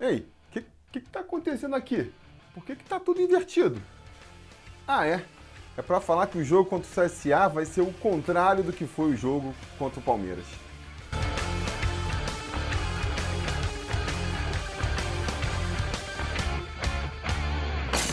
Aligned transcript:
Ei, 0.00 0.20
o 0.20 0.50
que, 0.50 0.64
que, 0.90 1.00
que 1.00 1.10
tá 1.10 1.20
acontecendo 1.20 1.76
aqui? 1.76 2.10
Por 2.54 2.64
que, 2.64 2.74
que 2.74 2.84
tá 2.84 2.98
tudo 2.98 3.20
invertido? 3.20 3.78
Ah, 4.88 5.06
é. 5.06 5.22
É 5.76 5.82
para 5.82 6.00
falar 6.00 6.26
que 6.26 6.38
o 6.38 6.44
jogo 6.44 6.70
contra 6.70 6.88
o 6.88 7.06
CSA 7.06 7.48
vai 7.50 7.66
ser 7.66 7.82
o 7.82 7.92
contrário 7.92 8.64
do 8.64 8.72
que 8.72 8.86
foi 8.86 9.10
o 9.10 9.16
jogo 9.16 9.54
contra 9.78 10.00
o 10.00 10.02
Palmeiras. 10.02 10.46